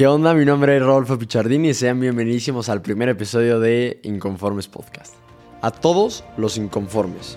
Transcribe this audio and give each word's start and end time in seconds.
¿Qué 0.00 0.06
onda? 0.06 0.32
Mi 0.32 0.46
nombre 0.46 0.78
es 0.78 0.82
Rodolfo 0.82 1.18
Pichardini 1.18 1.68
y 1.68 1.74
sean 1.74 2.00
bienvenidísimos 2.00 2.70
al 2.70 2.80
primer 2.80 3.10
episodio 3.10 3.60
de 3.60 4.00
Inconformes 4.02 4.66
Podcast. 4.66 5.12
A 5.60 5.70
todos 5.70 6.24
los 6.38 6.56
inconformes. 6.56 7.36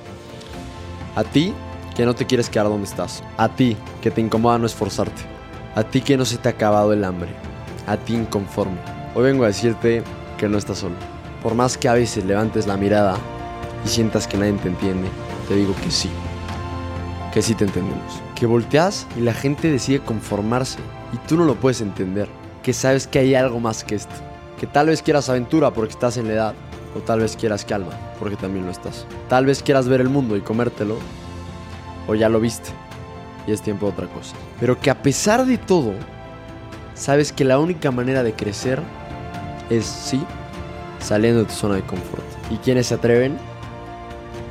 A 1.17 1.25
ti 1.25 1.53
que 1.93 2.05
no 2.05 2.15
te 2.15 2.25
quieres 2.25 2.49
quedar 2.49 2.69
donde 2.69 2.87
estás. 2.87 3.21
A 3.35 3.53
ti 3.53 3.75
que 4.01 4.11
te 4.11 4.21
incomoda 4.21 4.59
no 4.59 4.65
esforzarte. 4.65 5.23
A 5.75 5.83
ti 5.83 5.99
que 5.99 6.15
no 6.15 6.23
se 6.23 6.37
te 6.37 6.47
ha 6.47 6.53
acabado 6.53 6.93
el 6.93 7.03
hambre. 7.03 7.31
A 7.85 7.97
ti 7.97 8.13
inconforme. 8.13 8.77
Hoy 9.13 9.23
vengo 9.23 9.43
a 9.43 9.47
decirte 9.47 10.01
que 10.37 10.47
no 10.47 10.57
estás 10.57 10.77
solo. 10.77 10.95
Por 11.41 11.55
más 11.55 11.77
que 11.77 11.89
a 11.89 11.95
veces 11.95 12.23
levantes 12.23 12.65
la 12.65 12.77
mirada 12.77 13.17
y 13.83 13.89
sientas 13.89 14.25
que 14.25 14.37
nadie 14.37 14.53
te 14.53 14.69
entiende, 14.69 15.09
te 15.49 15.55
digo 15.57 15.75
que 15.83 15.91
sí. 15.91 16.09
Que 17.33 17.41
sí 17.41 17.55
te 17.55 17.65
entendemos. 17.65 18.21
Que 18.35 18.45
volteas 18.45 19.05
y 19.17 19.19
la 19.19 19.33
gente 19.33 19.69
decide 19.69 19.99
conformarse 19.99 20.79
y 21.11 21.17
tú 21.27 21.35
no 21.35 21.43
lo 21.43 21.55
puedes 21.55 21.81
entender. 21.81 22.29
Que 22.63 22.73
sabes 22.73 23.07
que 23.07 23.19
hay 23.19 23.35
algo 23.35 23.59
más 23.59 23.83
que 23.83 23.95
esto. 23.95 24.15
Que 24.59 24.65
tal 24.65 24.87
vez 24.87 25.01
quieras 25.01 25.29
aventura 25.29 25.71
porque 25.71 25.91
estás 25.91 26.17
en 26.17 26.27
la 26.27 26.33
edad. 26.33 26.53
O 26.95 26.99
tal 26.99 27.19
vez 27.19 27.35
quieras 27.35 27.65
calma 27.65 27.91
porque 28.19 28.35
también 28.35 28.65
lo 28.65 28.71
estás. 28.71 29.05
Tal 29.27 29.45
vez 29.45 29.61
quieras 29.61 29.87
ver 29.87 30.01
el 30.01 30.09
mundo 30.09 30.37
y 30.37 30.41
comértelo. 30.41 30.97
O 32.07 32.15
ya 32.15 32.29
lo 32.29 32.39
viste. 32.39 32.69
Y 33.45 33.51
es 33.51 33.61
tiempo 33.61 33.87
de 33.87 33.91
otra 33.91 34.07
cosa. 34.07 34.35
Pero 34.59 34.79
que 34.79 34.89
a 34.89 35.01
pesar 35.01 35.45
de 35.45 35.57
todo, 35.57 35.93
sabes 36.93 37.33
que 37.33 37.43
la 37.43 37.59
única 37.59 37.91
manera 37.91 38.23
de 38.23 38.33
crecer 38.33 38.81
es, 39.69 39.85
sí, 39.85 40.23
saliendo 40.99 41.41
de 41.41 41.45
tu 41.45 41.53
zona 41.53 41.75
de 41.75 41.81
confort. 41.81 42.23
¿Y 42.49 42.57
quienes 42.57 42.87
se 42.87 42.95
atreven? 42.95 43.37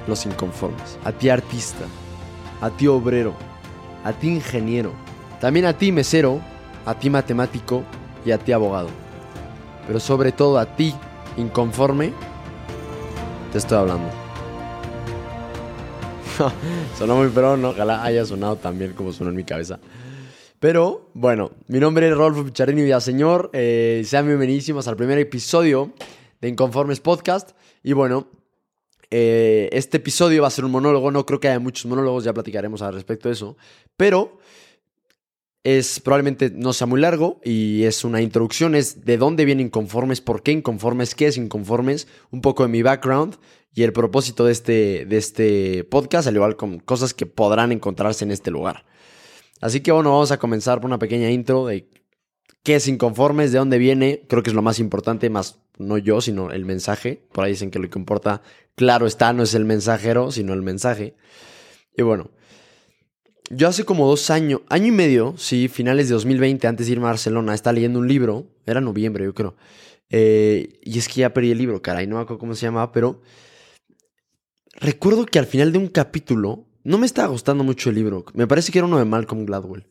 Los 0.07 0.27
inconformes. 0.27 0.99
A 1.05 1.13
ti 1.13 1.31
artista, 1.31 1.85
a 2.61 2.71
ti 2.71 2.87
obrero, 2.89 3.35
a 4.05 4.13
ti 4.13 4.29
ingeniero, 4.29 4.93
también 5.41 5.67
a 5.67 5.73
ti 5.79 5.93
mesero, 5.93 6.41
a 6.85 6.95
ti 6.95 7.09
matemático 7.09 7.85
y 8.25 8.31
a 8.31 8.39
ti 8.39 8.53
abogado. 8.53 8.89
Pero 9.87 10.01
sobre 10.01 10.33
todo 10.33 10.59
a 10.59 10.77
ti 10.77 10.95
inconforme, 11.37 12.13
te 13.53 13.59
estoy 13.59 13.79
hablando. 13.79 14.09
Sonó 16.99 17.17
muy 17.17 17.29
pero 17.35 17.57
¿no? 17.57 17.71
Ojalá 17.71 18.03
haya 18.05 18.25
sonado 18.25 18.57
tan 18.57 18.79
bien 18.79 18.93
como 18.93 19.13
sonó 19.13 19.31
en 19.31 19.37
mi 19.37 19.45
cabeza. 19.45 19.79
Pero, 20.59 21.11
bueno, 21.15 21.51
mi 21.67 21.81
nombre 21.81 22.09
es 22.09 22.17
Rolfo 22.17 22.45
Picharini 22.45 22.83
Villaseñor. 22.83 23.51
Eh, 23.53 24.03
sean 24.07 24.27
bienvenidísimos 24.27 24.87
al 24.87 24.97
primer 24.97 25.19
episodio 25.19 25.93
de 26.41 26.49
Inconformes 26.49 27.01
Podcast. 27.01 27.51
Y 27.83 27.95
bueno, 27.95 28.29
eh, 29.11 29.69
este 29.73 29.97
episodio 29.97 30.43
va 30.43 30.49
a 30.49 30.53
ser 30.53 30.65
un 30.65 30.71
monólogo. 30.71 31.11
No 31.11 31.27
creo 31.27 31.41
que 31.41 31.49
haya 31.49 31.59
muchos 31.59 31.87
monólogos, 31.87 32.23
ya 32.23 32.33
platicaremos 32.33 32.81
al 32.81 32.95
respecto 32.95 33.29
de 33.29 33.35
eso. 33.35 33.57
Pero 33.97 34.39
es 35.65 36.01
probablemente 36.01 36.51
no 36.51 36.73
sea 36.73 36.87
muy 36.87 37.01
largo 37.01 37.41
y 37.45 37.85
es 37.85 38.05
una 38.05 38.21
introducción. 38.21 38.75
Es 38.75 39.05
de 39.05 39.17
dónde 39.17 39.45
vienen 39.45 39.67
Inconformes, 39.67 40.21
por 40.21 40.43
qué 40.43 40.53
Inconformes, 40.53 41.15
qué 41.15 41.27
es 41.27 41.37
Inconformes, 41.37 42.09
un 42.31 42.41
poco 42.41 42.65
de 42.65 42.69
mi 42.69 42.83
background 42.83 43.37
y 43.75 43.85
el 43.85 43.93
propósito 43.93 44.45
de 44.45 44.53
este, 44.53 45.07
de 45.07 45.17
este 45.17 45.85
podcast, 45.85 46.29
al 46.29 46.35
igual 46.35 46.57
con 46.57 46.79
cosas 46.81 47.15
que 47.15 47.27
podrán 47.27 47.73
encontrarse 47.73 48.25
en 48.25 48.33
este 48.33 48.51
lugar. 48.51 48.85
Así 49.61 49.81
que 49.81 49.93
bueno, 49.93 50.11
vamos 50.11 50.33
a 50.33 50.39
comenzar 50.39 50.81
por 50.81 50.89
una 50.89 50.99
pequeña 50.99 51.31
intro 51.31 51.67
de 51.67 51.89
qué 52.65 52.77
es 52.77 52.89
Inconformes, 52.89 53.53
de 53.53 53.59
dónde 53.59 53.79
viene, 53.79 54.25
creo 54.29 54.43
que 54.43 54.51
es 54.51 54.55
lo 54.55 54.63
más 54.63 54.79
importante, 54.79 55.31
más 55.31 55.61
no 55.79 55.97
yo, 55.97 56.21
sino 56.21 56.51
el 56.51 56.65
mensaje. 56.65 57.25
Por 57.33 57.45
ahí 57.45 57.53
dicen 57.53 57.71
que 57.71 57.79
lo 57.79 57.89
que 57.89 57.99
importa, 57.99 58.43
claro 58.75 59.07
está, 59.07 59.33
no 59.33 59.45
es 59.45 59.55
el 59.55 59.65
mensajero, 59.65 60.33
sino 60.33 60.53
el 60.53 60.63
mensaje. 60.63 61.15
Y 61.97 62.03
bueno, 62.03 62.31
yo 63.55 63.69
hace 63.69 63.85
como 63.85 64.09
dos 64.09 64.31
años, 64.31 64.63
año 64.69 64.87
y 64.87 64.93
medio, 64.93 65.35
sí, 65.37 65.69
finales 65.69 66.09
de 66.09 66.15
2020, 66.15 66.67
antes 66.67 66.87
de 66.87 66.93
irme 66.93 67.05
a 67.05 67.11
Barcelona, 67.11 67.55
estaba 67.55 67.75
leyendo 67.75 67.99
un 67.99 68.09
libro, 68.09 68.47
era 68.65 68.81
noviembre 68.81 69.25
yo 69.25 69.35
creo, 69.35 69.57
eh, 70.09 70.81
y 70.83 70.99
es 70.99 71.07
que 71.07 71.21
ya 71.21 71.35
perdí 71.35 71.51
el 71.51 71.59
libro, 71.59 71.83
caray, 71.83 72.07
no 72.07 72.17
me 72.17 72.23
acuerdo 72.23 72.39
cómo 72.39 72.55
se 72.55 72.67
llamaba, 72.67 72.93
pero 72.93 73.21
recuerdo 74.75 75.27
que 75.27 75.39
al 75.39 75.47
final 75.47 75.71
de 75.71 75.79
un 75.79 75.89
capítulo, 75.89 76.67
no 76.83 76.97
me 76.97 77.05
estaba 77.05 77.29
gustando 77.29 77.63
mucho 77.63 77.91
el 77.91 77.97
libro, 77.97 78.25
me 78.33 78.47
parece 78.47 78.73
que 78.73 78.79
era 78.79 78.87
uno 78.87 78.99
de 78.99 79.05
Malcolm 79.05 79.45
Gladwell, 79.45 79.87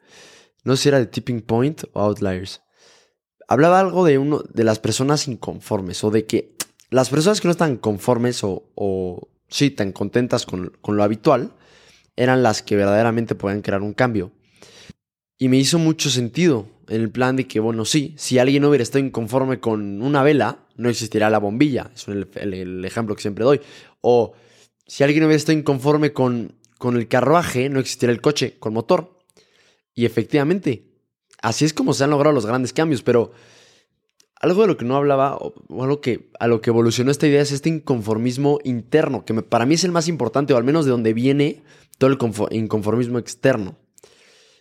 no 0.63 0.75
sé 0.75 0.83
si 0.83 0.89
era 0.89 0.99
de 0.99 1.05
Tipping 1.05 1.41
Point 1.41 1.83
o 1.93 2.01
Outliers. 2.01 2.61
Hablaba 3.47 3.79
algo 3.79 4.05
de 4.05 4.17
uno 4.17 4.39
de 4.39 4.63
las 4.63 4.79
personas 4.79 5.27
inconformes 5.27 6.03
o 6.03 6.09
de 6.09 6.25
que 6.25 6.55
las 6.89 7.09
personas 7.09 7.41
que 7.41 7.47
no 7.47 7.51
están 7.51 7.77
conformes 7.77 8.41
o, 8.43 9.29
sí, 9.49 9.71
tan 9.71 9.91
contentas 9.91 10.45
con, 10.45 10.71
con 10.81 10.95
lo 10.95 11.03
habitual, 11.03 11.53
eran 12.15 12.43
las 12.43 12.61
que 12.61 12.75
verdaderamente 12.75 13.35
podían 13.35 13.61
crear 13.61 13.81
un 13.81 13.93
cambio. 13.93 14.31
Y 15.37 15.49
me 15.49 15.57
hizo 15.57 15.79
mucho 15.79 16.09
sentido 16.09 16.67
en 16.87 17.01
el 17.01 17.09
plan 17.09 17.35
de 17.35 17.47
que, 17.47 17.59
bueno, 17.59 17.85
sí, 17.85 18.13
si 18.17 18.37
alguien 18.37 18.65
hubiera 18.65 18.83
estado 18.83 19.03
inconforme 19.03 19.59
con 19.59 20.01
una 20.01 20.23
vela, 20.23 20.67
no 20.75 20.89
existiría 20.89 21.29
la 21.29 21.39
bombilla. 21.39 21.89
Es 21.95 22.07
el, 22.07 22.85
ejemplo 22.85 23.15
que 23.15 23.21
siempre 23.21 23.45
doy. 23.45 23.61
O 24.01 24.33
si 24.85 25.03
alguien 25.03 25.23
hubiera 25.23 25.37
estado 25.37 25.57
inconforme 25.57 26.13
con, 26.13 26.55
con 26.77 26.97
el 26.97 27.07
carruaje, 27.07 27.69
no 27.69 27.79
existiría 27.79 28.13
el 28.13 28.21
coche 28.21 28.57
con 28.59 28.73
motor. 28.73 29.19
Y 29.95 30.05
efectivamente, 30.05 30.91
así 31.41 31.65
es 31.65 31.73
como 31.73 31.93
se 31.93 32.03
han 32.03 32.11
logrado 32.11 32.35
los 32.35 32.45
grandes 32.45 32.73
cambios, 32.73 33.01
pero 33.01 33.31
algo 34.41 34.61
de 34.61 34.67
lo 34.67 34.77
que 34.77 34.85
no 34.85 34.95
hablaba, 34.95 35.37
o 35.37 35.83
algo 35.83 36.01
que 36.01 36.29
a 36.39 36.47
lo 36.47 36.61
que 36.61 36.71
evolucionó 36.71 37.11
esta 37.11 37.27
idea 37.27 37.41
es 37.41 37.51
este 37.51 37.69
inconformismo 37.69 38.59
interno, 38.63 39.23
que 39.23 39.33
para 39.41 39.65
mí 39.65 39.75
es 39.75 39.83
el 39.83 39.91
más 39.91 40.07
importante, 40.07 40.53
o 40.53 40.57
al 40.57 40.63
menos 40.63 40.85
de 40.85 40.91
donde 40.91 41.13
viene 41.13 41.63
todo 42.01 42.09
el 42.49 42.57
inconformismo 42.57 43.19
externo, 43.19 43.77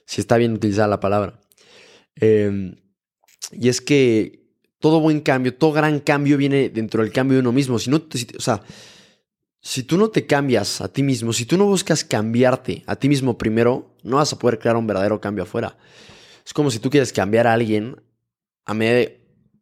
si 0.05 0.21
está 0.21 0.37
bien 0.37 0.53
utilizada 0.53 0.89
la 0.89 1.01
palabra. 1.01 1.41
Em, 2.15 2.77
y 3.51 3.71
es 3.71 3.81
que 3.81 4.45
todo 4.79 5.01
buen 5.01 5.21
cambio, 5.21 5.55
todo 5.55 5.73
gran 5.73 6.01
cambio 6.01 6.37
viene 6.37 6.69
dentro 6.69 7.03
del 7.03 7.13
cambio 7.13 7.37
de 7.37 7.41
uno 7.41 7.53
mismo. 7.53 7.79
Si 7.79 7.89
no, 7.89 7.97
o 7.97 8.41
sea, 8.41 8.61
si 9.63 9.85
tú 9.85 9.97
no 9.97 10.11
te 10.11 10.27
cambias 10.27 10.83
a 10.83 10.93
ti 10.93 11.03
mismo, 11.03 11.33
si 11.33 11.47
tú 11.47 11.57
no 11.57 11.65
buscas 11.65 12.05
cambiarte 12.05 12.83
a 12.85 12.95
ti 12.97 13.09
mismo 13.09 13.39
primero, 13.39 13.97
no 14.03 14.17
vas 14.17 14.35
a 14.35 14.39
poder 14.39 14.59
crear 14.59 14.77
un 14.77 14.87
verdadero 14.87 15.19
cambio 15.19 15.45
afuera. 15.45 15.79
Es 16.45 16.53
como 16.53 16.71
si 16.71 16.79
tú 16.79 16.91
quieres 16.91 17.11
cambiar 17.11 17.47
a 17.47 17.55
alguien 17.55 18.03
a 18.67 18.75
medio, 18.75 19.13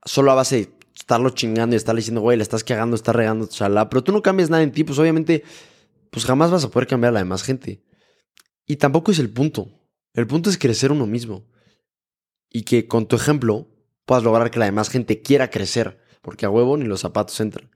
solo 0.05 0.33
a 0.33 0.35
base 0.35 0.57
de 0.57 0.69
estarlo 0.97 1.31
chingando 1.31 1.77
y 1.77 1.79
estarle 1.79 2.01
diciendo, 2.01 2.23
güey, 2.23 2.39
le 2.39 2.43
estás 2.43 2.65
cagando, 2.65 2.97
estás 2.97 3.15
regando, 3.15 3.47
chalá, 3.47 3.89
pero 3.89 4.03
tú 4.03 4.11
no 4.11 4.21
cambias 4.21 4.51
nada 4.51 4.65
en 4.65 4.73
ti, 4.73 4.83
pues 4.83 4.99
obviamente 4.99 5.45
pues 6.11 6.25
jamás 6.25 6.51
vas 6.51 6.65
a 6.65 6.71
poder 6.71 6.87
cambiar 6.89 7.11
a 7.11 7.15
la 7.15 7.21
demás 7.21 7.43
gente. 7.43 7.85
Y 8.67 8.77
tampoco 8.77 9.13
es 9.13 9.19
el 9.19 9.31
punto. 9.31 9.69
El 10.13 10.27
punto 10.27 10.51
es 10.51 10.59
crecer 10.59 10.93
uno 10.93 11.07
mismo. 11.07 11.47
Y 12.51 12.63
que 12.63 12.87
con 12.87 13.07
tu 13.07 13.17
ejemplo 13.17 13.69
puedas 14.05 14.25
lograr 14.25 14.51
que 14.51 14.59
la 14.59 14.67
demás 14.67 14.91
gente 14.91 15.23
quiera 15.23 15.51
crecer. 15.51 16.01
Porque 16.23 16.47
a 16.47 16.51
huevo 16.51 16.77
ni 16.77 16.85
los 16.85 17.01
zapatos 17.01 17.39
entran. 17.41 17.71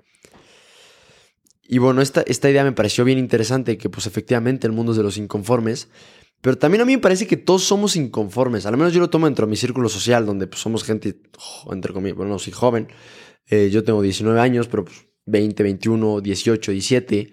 Y 1.62 1.78
bueno, 1.78 2.02
esta, 2.02 2.22
esta 2.22 2.50
idea 2.50 2.64
me 2.64 2.72
pareció 2.72 3.04
bien 3.04 3.18
interesante, 3.18 3.78
que 3.78 3.88
pues 3.88 4.06
efectivamente 4.06 4.66
el 4.66 4.72
mundo 4.72 4.92
es 4.92 4.98
de 4.98 5.04
los 5.04 5.16
inconformes. 5.16 5.88
Pero 6.40 6.58
también 6.58 6.82
a 6.82 6.84
mí 6.84 6.96
me 6.96 7.00
parece 7.00 7.26
que 7.26 7.36
todos 7.36 7.62
somos 7.62 7.96
inconformes. 7.96 8.66
Al 8.66 8.76
menos 8.76 8.92
yo 8.92 9.00
lo 9.00 9.08
tomo 9.08 9.26
dentro 9.26 9.46
de 9.46 9.50
mi 9.50 9.56
círculo 9.56 9.88
social, 9.88 10.26
donde 10.26 10.46
pues, 10.48 10.60
somos 10.60 10.84
gente, 10.84 11.20
entre 11.70 11.92
comillas, 11.92 12.16
bueno, 12.16 12.32
no 12.32 12.38
soy 12.38 12.52
joven. 12.52 12.88
Eh, 13.46 13.70
yo 13.70 13.84
tengo 13.84 14.02
19 14.02 14.38
años, 14.40 14.68
pero 14.68 14.84
pues 14.84 15.06
20, 15.26 15.62
21, 15.62 16.20
18, 16.20 16.72
17 16.72 17.32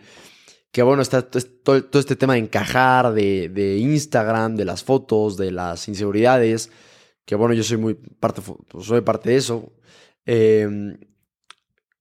que 0.71 0.83
bueno, 0.83 1.01
está 1.01 1.23
todo, 1.23 1.99
este 1.99 2.15
tema 2.15 2.33
de 2.33 2.39
encajar, 2.39 3.13
de, 3.13 3.77
Instagram, 3.79 4.55
de 4.55 4.65
las 4.65 4.83
fotos, 4.83 5.37
de 5.37 5.51
las 5.51 5.87
inseguridades, 5.87 6.71
que 7.25 7.35
bueno, 7.35 7.53
yo 7.53 7.63
soy 7.63 7.77
muy 7.77 7.95
parte, 7.95 8.41
soy 8.81 9.01
parte 9.01 9.31
de 9.31 9.37
eso, 9.37 9.73
em, 10.25 10.99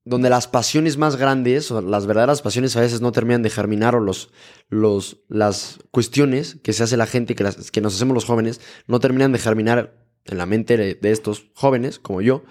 donde 0.04 0.30
las 0.30 0.48
pasiones 0.48 0.96
más 0.96 1.16
grandes, 1.16 1.70
o 1.70 1.80
las 1.80 2.06
verdaderas 2.06 2.42
pasiones 2.42 2.76
a 2.76 2.80
veces 2.80 3.00
no 3.00 3.12
terminan 3.12 3.42
de 3.42 3.50
germinar, 3.50 3.94
o 3.94 4.00
los, 4.00 4.30
los, 4.68 5.22
las 5.28 5.78
cuestiones 5.90 6.56
que 6.62 6.72
se 6.72 6.82
hace 6.82 6.96
la 6.96 7.06
gente, 7.06 7.34
que, 7.34 7.44
las, 7.44 7.70
que 7.70 7.80
nos 7.80 7.94
hacemos 7.94 8.14
los 8.14 8.24
jóvenes, 8.24 8.60
no 8.86 9.00
terminan 9.00 9.32
de 9.32 9.38
germinar 9.38 10.04
en 10.24 10.38
la 10.38 10.46
mente 10.46 10.76
de 10.76 11.10
estos 11.10 11.50
jóvenes, 11.54 11.98
como 11.98 12.20
yo, 12.20 12.44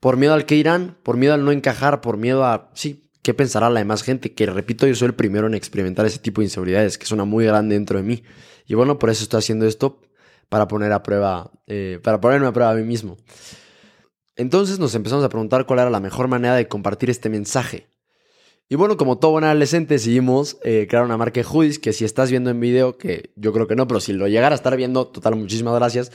por 0.00 0.16
miedo 0.16 0.34
al 0.34 0.46
que 0.46 0.54
irán, 0.54 0.96
por 1.02 1.16
miedo 1.16 1.34
al 1.34 1.44
no 1.44 1.50
encajar, 1.50 2.00
por 2.00 2.16
miedo 2.16 2.44
a, 2.44 2.70
sí, 2.74 3.07
qué 3.28 3.34
pensará 3.34 3.68
la 3.68 3.80
demás 3.80 4.02
gente, 4.02 4.32
que 4.32 4.46
repito, 4.46 4.86
yo 4.86 4.94
soy 4.94 5.08
el 5.08 5.14
primero 5.14 5.46
en 5.46 5.52
experimentar 5.52 6.06
ese 6.06 6.18
tipo 6.18 6.40
de 6.40 6.46
inseguridades, 6.46 6.96
que 6.96 7.04
es 7.04 7.12
una 7.12 7.26
muy 7.26 7.44
grande 7.44 7.74
dentro 7.74 7.98
de 7.98 8.02
mí. 8.02 8.22
Y 8.66 8.72
bueno, 8.72 8.98
por 8.98 9.10
eso 9.10 9.22
estoy 9.22 9.40
haciendo 9.40 9.66
esto, 9.66 10.00
para 10.48 10.66
poner 10.66 10.92
a 10.92 11.02
prueba, 11.02 11.50
eh, 11.66 12.00
para 12.02 12.22
ponerme 12.22 12.46
a 12.46 12.54
prueba 12.54 12.70
a 12.70 12.74
mí 12.74 12.84
mismo. 12.84 13.18
Entonces 14.34 14.78
nos 14.78 14.94
empezamos 14.94 15.26
a 15.26 15.28
preguntar 15.28 15.66
cuál 15.66 15.80
era 15.80 15.90
la 15.90 16.00
mejor 16.00 16.26
manera 16.26 16.54
de 16.54 16.68
compartir 16.68 17.10
este 17.10 17.28
mensaje. 17.28 17.88
Y 18.66 18.76
bueno, 18.76 18.96
como 18.96 19.18
todo 19.18 19.32
buen 19.32 19.44
adolescente, 19.44 19.92
decidimos 19.92 20.56
eh, 20.64 20.86
crear 20.88 21.04
una 21.04 21.18
marca 21.18 21.42
de 21.42 21.46
hoodies 21.46 21.78
que 21.78 21.92
si 21.92 22.06
estás 22.06 22.30
viendo 22.30 22.48
en 22.48 22.58
video, 22.60 22.96
que 22.96 23.34
yo 23.36 23.52
creo 23.52 23.66
que 23.66 23.76
no, 23.76 23.86
pero 23.86 24.00
si 24.00 24.14
lo 24.14 24.26
llegara 24.26 24.54
a 24.54 24.56
estar 24.56 24.74
viendo, 24.74 25.06
total, 25.06 25.36
muchísimas 25.36 25.74
gracias. 25.74 26.12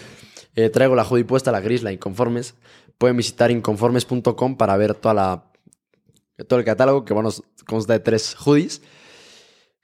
Eh, 0.56 0.72
traigo 0.72 0.96
la 0.96 1.04
hoodie 1.04 1.26
puesta, 1.26 1.52
la 1.52 1.60
gris, 1.60 1.84
la 1.84 1.92
Inconformes. 1.92 2.56
Pueden 2.98 3.18
visitar 3.18 3.52
inconformes.com 3.52 4.58
para 4.58 4.76
ver 4.78 4.96
toda 4.96 5.14
la 5.14 5.53
todo 6.48 6.60
el 6.60 6.66
catálogo, 6.66 7.06
que 7.06 7.14
bueno, 7.14 7.30
consta 7.66 7.94
de 7.94 8.00
tres 8.00 8.36
hoodies. 8.36 8.82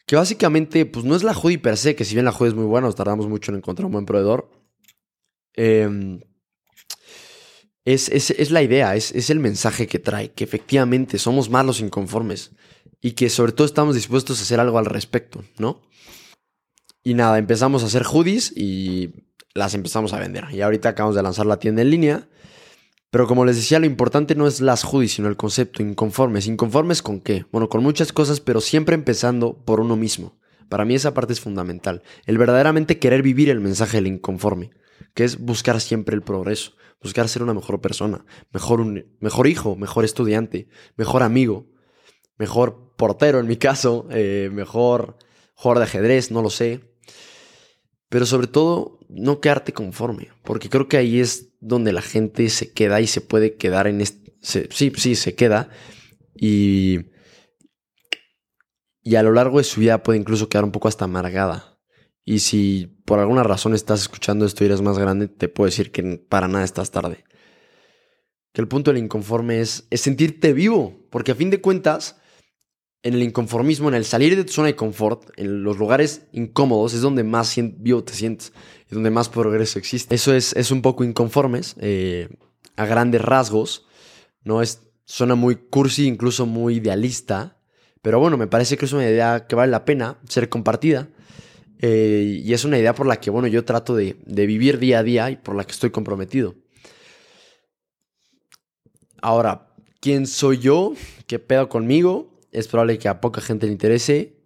Que 0.06 0.16
básicamente, 0.16 0.86
pues 0.86 1.06
no 1.06 1.16
es 1.16 1.24
la 1.24 1.34
hoodie 1.34 1.60
per 1.60 1.78
se, 1.78 1.96
que 1.96 2.04
si 2.06 2.16
bien 2.16 2.26
la 2.26 2.32
hoodie 2.32 2.50
es 2.50 2.56
muy 2.56 2.66
buena, 2.66 2.88
nos 2.88 2.96
tardamos 2.96 3.28
mucho 3.28 3.52
en 3.52 3.58
encontrar 3.58 3.86
un 3.86 3.92
buen 3.92 4.06
proveedor. 4.06 4.50
Em, 5.54 6.22
es, 7.86 8.10
es, 8.10 8.52
la 8.52 8.62
idea, 8.62 8.96
es, 8.96 9.12
es 9.12 9.30
el 9.30 9.40
mensaje 9.40 9.88
que 9.88 10.00
trae, 10.00 10.32
que 10.32 10.44
efectivamente 10.44 11.18
somos 11.18 11.50
malos 11.50 11.80
inconformes 11.80 12.52
y 13.02 13.12
que 13.12 13.30
sobre 13.30 13.52
todo 13.52 13.66
estamos 13.66 13.96
dispuestos 13.96 14.40
a 14.40 14.44
hacer 14.44 14.60
algo 14.60 14.78
al 14.78 14.86
respecto, 14.86 15.44
¿no? 15.58 15.82
Y 17.04 17.14
nada, 17.14 17.38
empezamos 17.38 17.84
a 17.84 17.88
hacer 17.88 18.04
hoodies 18.04 18.52
y 18.56 19.14
las 19.54 19.74
empezamos 19.74 20.14
a 20.14 20.20
vender. 20.20 20.46
Y 20.52 20.62
ahorita 20.62 20.90
acabamos 20.90 21.16
de 21.16 21.24
lanzar 21.24 21.46
la 21.46 21.60
tienda 21.60 21.82
en 21.82 21.90
línea. 21.90 22.30
Pero 23.12 23.28
como 23.28 23.46
les 23.46 23.56
decía, 23.56 23.80
lo 23.80 23.88
importante 23.88 24.36
no 24.36 24.46
es 24.46 24.62
las 24.62 24.84
hoodies, 24.84 25.14
sino 25.14 25.30
el 25.30 25.38
concepto, 25.38 25.82
inconformes. 25.82 26.46
¿Inconformes 26.46 27.02
con 27.02 27.22
qué? 27.22 27.46
Bueno, 27.52 27.68
con 27.68 27.82
muchas 27.82 28.14
cosas, 28.14 28.40
pero 28.40 28.62
siempre 28.62 28.94
empezando 28.94 29.64
por 29.66 29.80
uno 29.80 29.96
mismo. 29.96 30.40
Para 30.70 30.86
mí 30.86 30.94
esa 30.94 31.16
parte 31.16 31.34
es 31.34 31.42
fundamental. 31.42 32.04
El 32.26 32.38
verdaderamente 32.38 33.00
querer 33.00 33.24
vivir 33.24 33.50
el 33.50 33.60
mensaje 33.60 33.98
del 33.98 34.08
inconforme, 34.08 34.70
que 35.16 35.24
es 35.24 35.40
buscar 35.40 35.82
siempre 35.82 36.16
el 36.16 36.22
progreso, 36.22 36.74
buscar 37.02 37.28
ser 37.28 37.42
una 37.42 37.56
mejor 37.56 37.82
persona, 37.82 38.24
mejor, 38.52 38.80
un, 38.80 39.18
mejor 39.20 39.48
hijo, 39.48 39.76
mejor 39.76 40.06
estudiante, 40.06 40.68
mejor 40.96 41.24
amigo, 41.24 41.66
mejor 42.38 42.94
portero 42.96 43.40
en 43.40 43.48
mi 43.48 43.58
caso, 43.58 44.08
eh, 44.12 44.52
mejor 44.54 45.18
jugador 45.56 45.80
de 45.80 45.86
ajedrez, 45.86 46.30
no 46.30 46.44
lo 46.44 46.52
sé. 46.52 46.82
Pero 48.08 48.28
sobre 48.28 48.48
todo, 48.48 49.00
no 49.10 49.42
quedarte 49.42 49.74
conforme, 49.74 50.30
porque 50.44 50.70
creo 50.70 50.88
que 50.88 50.98
ahí 50.98 51.20
es 51.20 51.49
donde 51.60 51.94
la 51.94 52.02
gente 52.02 52.50
se 52.50 52.72
queda 52.72 53.02
y 53.02 53.08
se 53.08 53.22
puede 53.22 53.56
quedar 53.56 53.88
en 53.88 54.02
este... 54.02 54.34
sí, 54.42 54.92
sí, 54.96 55.16
se 55.16 55.36
queda. 55.36 55.70
Y 56.36 57.10
y 59.10 59.16
a 59.16 59.24
lo 59.24 59.32
largo 59.32 59.58
de 59.58 59.64
su 59.64 59.80
vida 59.80 60.04
puede 60.04 60.20
incluso 60.20 60.50
quedar 60.50 60.64
un 60.64 60.72
poco 60.72 60.88
hasta 60.88 61.06
amargada. 61.06 61.80
Y 62.26 62.40
si 62.40 63.02
por 63.06 63.18
alguna 63.18 63.42
razón 63.42 63.74
estás 63.74 64.02
escuchando 64.02 64.46
esto 64.46 64.64
y 64.64 64.68
eres 64.68 64.82
más 64.82 65.00
grande, 65.00 65.28
te 65.28 65.50
puedo 65.50 65.66
decir 65.66 65.92
que 65.92 66.18
para 66.30 66.48
nada 66.48 66.64
estás 66.64 66.92
tarde. 66.92 67.24
Que 68.54 68.62
el 68.62 68.68
punto 68.68 68.92
del 68.92 69.04
inconforme 69.04 69.62
es, 69.62 69.88
es 69.90 70.02
sentirte 70.02 70.54
vivo, 70.54 71.08
porque 71.10 71.32
a 71.32 71.36
fin 71.36 71.50
de 71.50 71.60
cuentas, 71.60 72.22
en 73.02 73.14
el 73.14 73.24
inconformismo, 73.24 73.88
en 73.90 73.96
el 73.96 74.06
salir 74.06 74.36
de 74.36 74.44
tu 74.44 74.54
zona 74.54 74.68
de 74.68 74.76
confort, 74.76 75.30
en 75.38 75.64
los 75.64 75.78
lugares 75.78 76.24
incómodos, 76.34 76.94
es 76.94 77.02
donde 77.02 77.24
más 77.24 77.56
vivo 77.78 78.04
te 78.04 78.14
sientes 78.14 78.54
y 78.92 78.96
donde 78.96 79.10
más 79.10 79.30
progreso 79.30 79.80
existe. 79.80 80.16
Eso 80.16 80.34
es, 80.34 80.54
es 80.54 80.72
un 80.72 80.82
poco 80.82 81.04
inconformes, 81.04 81.76
eh, 81.80 82.30
a 82.76 82.86
grandes 82.86 83.22
rasgos, 83.22 83.86
¿no? 84.44 84.62
Es, 84.62 84.82
suena 85.06 85.36
muy 85.36 85.56
cursi, 85.56 86.08
incluso 86.08 86.46
muy 86.46 86.76
idealista, 86.76 87.60
pero 88.02 88.20
bueno, 88.20 88.38
me 88.38 88.48
parece 88.48 88.78
que 88.78 88.86
es 88.86 88.94
una 88.94 89.10
idea 89.10 89.48
que 89.48 89.56
vale 89.56 89.72
la 89.72 89.86
pena 89.86 90.20
ser 90.28 90.50
compartida. 90.50 91.10
Eh, 91.82 92.42
y 92.44 92.54
es 92.54 92.66
una 92.66 92.78
idea 92.78 92.94
por 92.94 93.08
la 93.08 93.20
que, 93.20 93.30
bueno, 93.30 93.48
yo 93.48 93.64
trato 93.64 93.96
de, 93.96 94.18
vivir 94.26 94.80
día 94.80 95.00
a 95.00 95.04
día 95.04 95.32
y 95.32 95.38
por 95.38 95.56
la 95.56 95.64
que 95.64 95.72
estoy 95.72 95.90
comprometido. 95.90 96.56
Ahora, 99.22 99.74
¿quién 100.00 100.28
soy 100.28 100.60
yo? 100.60 100.94
¿Qué 101.28 101.40
pedo 101.40 101.70
conmigo? 101.70 102.29
Es 102.52 102.68
probable 102.68 102.98
que 102.98 103.08
a 103.08 103.22
poca 103.22 103.42
gente 103.42 103.66
le 103.66 103.72
interese, 103.72 104.38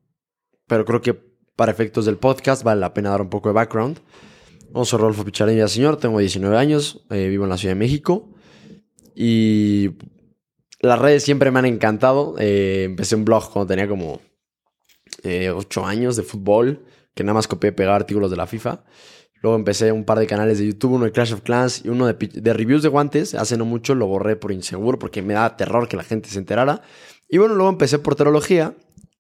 pero 0.68 0.86
creo 0.86 1.02
que 1.02 1.14
para 1.56 1.72
efectos 1.72 2.06
del 2.06 2.18
podcast 2.18 2.64
vale 2.64 2.82
la 2.82 2.94
pena 2.94 3.12
dar 3.12 3.22
un 3.22 3.30
poco 3.30 3.50
de 3.50 3.54
background. 3.54 4.00
soy 4.84 5.00
Rolfo 5.00 5.24
Pichareña, 5.24 5.68
señor, 5.68 5.98
tengo 5.98 6.20
19 6.20 6.58
años, 6.58 7.06
eh, 7.10 7.28
vivo 7.28 7.44
en 7.44 7.50
la 7.50 7.58
Ciudad 7.58 7.76
de 7.76 7.80
México 7.80 8.34
y 9.16 9.92
las 10.80 11.00
redes 11.00 11.24
siempre 11.24 11.52
me 11.52 11.60
han 11.60 11.66
encantado. 11.66 12.36
Eh, 12.40 12.84
empecé 12.86 13.16
un 13.16 13.26
blog 13.26 13.52
cuando 13.52 13.68
tenía 13.68 13.88
como 13.88 14.22
eh, 15.24 15.50
8 15.50 15.86
años 15.86 16.16
de 16.16 16.24
fútbol, 16.24 16.86
que 17.14 17.24
nada 17.24 17.36
más 17.36 17.48
copié 17.48 17.70
y 17.70 17.74
pegar 17.74 17.96
artículos 17.96 18.32
de 18.32 18.38
la 18.38 18.48
FIFA. 18.48 18.84
Luego 19.44 19.58
empecé 19.58 19.92
un 19.92 20.06
par 20.06 20.20
de 20.20 20.26
canales 20.26 20.58
de 20.58 20.68
YouTube, 20.68 20.94
uno 20.94 21.04
de 21.04 21.12
Clash 21.12 21.34
of 21.34 21.42
Clans 21.42 21.84
y 21.84 21.90
uno 21.90 22.08
de, 22.08 22.54
reviews 22.54 22.82
de 22.82 22.88
guantes. 22.88 23.36
Hace 23.36 23.58
no 23.58 23.66
mucho 23.66 23.94
lo 23.94 24.08
borré 24.08 24.38
por 24.38 24.54
inseguro 24.54 24.98
porque 24.98 25.22
me 25.22 25.34
daba 25.34 25.58
terror 25.58 25.90
que 25.90 25.98
la 25.98 26.04
gente 26.04 26.30
se 26.30 26.40
enterara. 26.40 26.82
Y 27.28 27.40
bueno, 27.40 27.54
luego 27.54 27.70
empecé 27.70 28.00
porterología, 28.00 28.74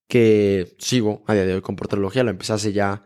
que 0.07 0.75
sigo 0.77 1.23
a 1.27 1.33
día 1.33 1.45
de 1.45 1.55
hoy 1.55 1.61
con 1.61 1.75
porterología. 1.75 2.23
Lo 2.23 2.29
empecé 2.29 2.53
hace 2.53 2.71
ya 2.71 3.03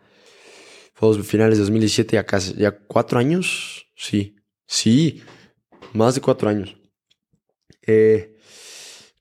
finales 1.23 1.57
de 1.57 1.63
2017, 1.63 2.13
ya 2.17 2.23
casi, 2.23 2.53
ya 2.53 2.77
cuatro 2.77 3.17
años. 3.17 3.87
Sí, 3.95 4.35
sí, 4.67 5.23
más 5.93 6.13
de 6.13 6.21
cuatro 6.21 6.49
años. 6.49 6.77
Eh, 7.81 8.37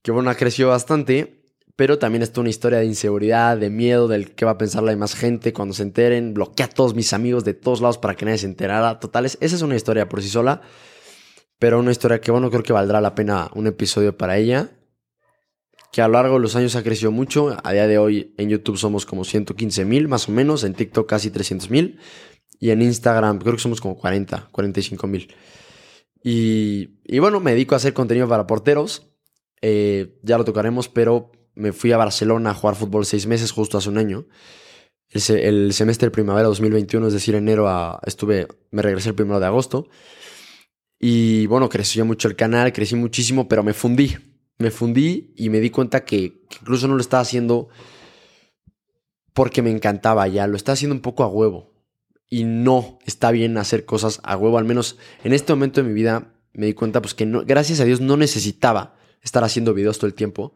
que 0.03 0.11
bueno, 0.11 0.29
ha 0.29 0.35
crecido 0.35 0.69
bastante, 0.69 1.46
pero 1.77 1.99
también 1.99 2.23
es 2.23 2.33
una 2.39 2.49
historia 2.49 2.79
de 2.79 2.87
inseguridad, 2.87 3.59
de 3.59 3.69
miedo, 3.69 4.09
del 4.09 4.35
qué 4.35 4.47
va 4.47 4.53
a 4.53 4.59
pensar 4.59 4.83
la 4.83 4.91
demás 4.91 5.15
gente 5.15 5.53
cuando 5.53 5.75
se 5.75 5.83
enteren, 5.83 6.33
bloquea 6.33 6.67
a 6.67 6.69
todos 6.71 6.95
mis 6.95 7.13
amigos 7.13 7.45
de 7.45 7.53
todos 7.53 7.83
lados 7.83 7.99
para 7.99 8.15
que 8.15 8.25
nadie 8.25 8.39
se 8.39 8.47
enterara. 8.47 8.99
Totales, 8.99 9.37
esa 9.43 9.57
es 9.57 9.63
una 9.63 9.77
historia 9.77 10.09
por 10.09 10.23
sí 10.23 10.31
sola, 10.31 10.63
pero 11.59 11.79
una 11.79 11.93
historia 11.93 12.21
que 12.21 12.31
bueno, 12.31 12.51
creo 12.51 12.63
que 12.63 12.73
valdrá 12.73 13.03
la 13.03 13.15
pena 13.15 13.51
un 13.55 13.67
episodio 13.67 14.17
para 14.17 14.39
ella, 14.39 14.71
que 15.93 16.01
a 16.01 16.09
lo 16.09 16.15
largo 16.15 16.35
de 16.35 16.41
los 16.41 16.57
años 16.57 16.77
ha 16.77 16.83
crecido 16.83 17.13
mucho. 17.13 17.57
A 17.63 17.73
día 17.73 17.87
de 17.87 17.99
hoy 17.99 18.35
en 18.39 18.49
YouTube 18.49 18.79
somos 18.79 19.05
como 19.05 19.25
115 19.25 19.85
mil 19.85 20.09
más 20.09 20.31
o 20.31 20.33
menos, 20.33 20.65
en 20.65 20.73
TikTok 20.73 21.07
casi 21.07 21.31
300 21.31 21.71
mil 21.71 22.01
y 22.59 22.71
en 22.71 22.81
Instagram 22.81 23.39
creo 23.39 23.55
que 23.55 23.61
somos 23.61 23.83
como 23.83 23.97
40, 23.97 24.49
45 24.51 25.07
mil. 25.07 25.35
Y, 26.23 27.01
y 27.05 27.19
bueno, 27.19 27.39
me 27.41 27.53
dedico 27.53 27.75
a 27.75 27.77
hacer 27.77 27.93
contenido 27.93 28.27
para 28.29 28.47
porteros 28.47 29.07
eh, 29.63 30.19
ya 30.23 30.39
lo 30.39 30.45
tocaremos, 30.45 30.89
pero 30.89 31.33
me 31.57 31.73
fui 31.73 31.91
a 31.91 31.97
Barcelona 31.97 32.51
a 32.51 32.55
jugar 32.55 32.77
fútbol 32.77 33.05
seis 33.05 33.27
meses 33.27 33.51
justo 33.51 33.79
hace 33.79 33.89
un 33.89 33.99
año. 33.99 34.27
El, 35.11 35.73
semestre 35.73 36.07
de 36.07 36.11
primavera 36.11 36.49
2021, 36.49 37.07
es 37.07 37.13
decir, 37.13 37.35
enero 37.35 37.69
a, 37.69 38.01
estuve, 38.07 38.47
me 38.71 38.83
regresé 38.83 39.09
el 39.09 39.15
primero 39.15 39.41
de 39.41 39.47
agosto. 39.47 39.89
Y 41.01 41.47
bueno, 41.47 41.69
creció 41.69 42.05
mucho 42.05 42.29
el 42.29 42.37
canal, 42.37 42.73
crecí 42.73 42.95
muchísimo, 42.95 43.49
pero 43.49 43.63
me 43.63 43.73
fundí. 43.73 44.17
Me 44.59 44.71
fundí 44.71 45.33
y 45.37 45.51
me 45.51 45.61
di 45.61 45.71
cuenta 45.71 46.05
que, 46.05 46.45
que 46.49 46.59
incluso 46.61 46.89
no 46.89 46.95
lo 46.95 47.01
estaba 47.01 47.23
haciendo 47.23 47.69
porque 49.33 49.61
me 49.61 49.71
encantaba 49.71 50.27
ya, 50.29 50.47
lo 50.47 50.57
estaba 50.57 50.75
haciendo 50.75 50.95
un 50.95 51.03
poco 51.03 51.23
a 51.23 51.29
huevo. 51.29 51.75
Y 52.29 52.45
no 52.45 52.99
está 53.07 53.31
bien 53.31 53.57
hacer 53.59 53.85
cosas 53.85 54.21
a 54.25 54.37
huevo, 54.37 54.59
al 54.59 54.65
menos 54.65 54.99
en 55.25 55.33
este 55.33 55.53
momento 55.53 55.83
de 55.83 55.89
mi 55.89 55.95
vida 55.95 56.35
me 56.53 56.67
di 56.67 56.75
cuenta 56.75 57.03
pues 57.03 57.15
que 57.15 57.27
no, 57.27 57.45
gracias 57.45 57.81
a 57.81 57.85
Dios 57.85 58.01
no 58.01 58.17
necesitaba 58.17 58.97
estar 59.23 59.45
haciendo 59.45 59.75
videos 59.75 59.99
todo 59.99 60.09
el 60.09 60.15
tiempo. 60.15 60.55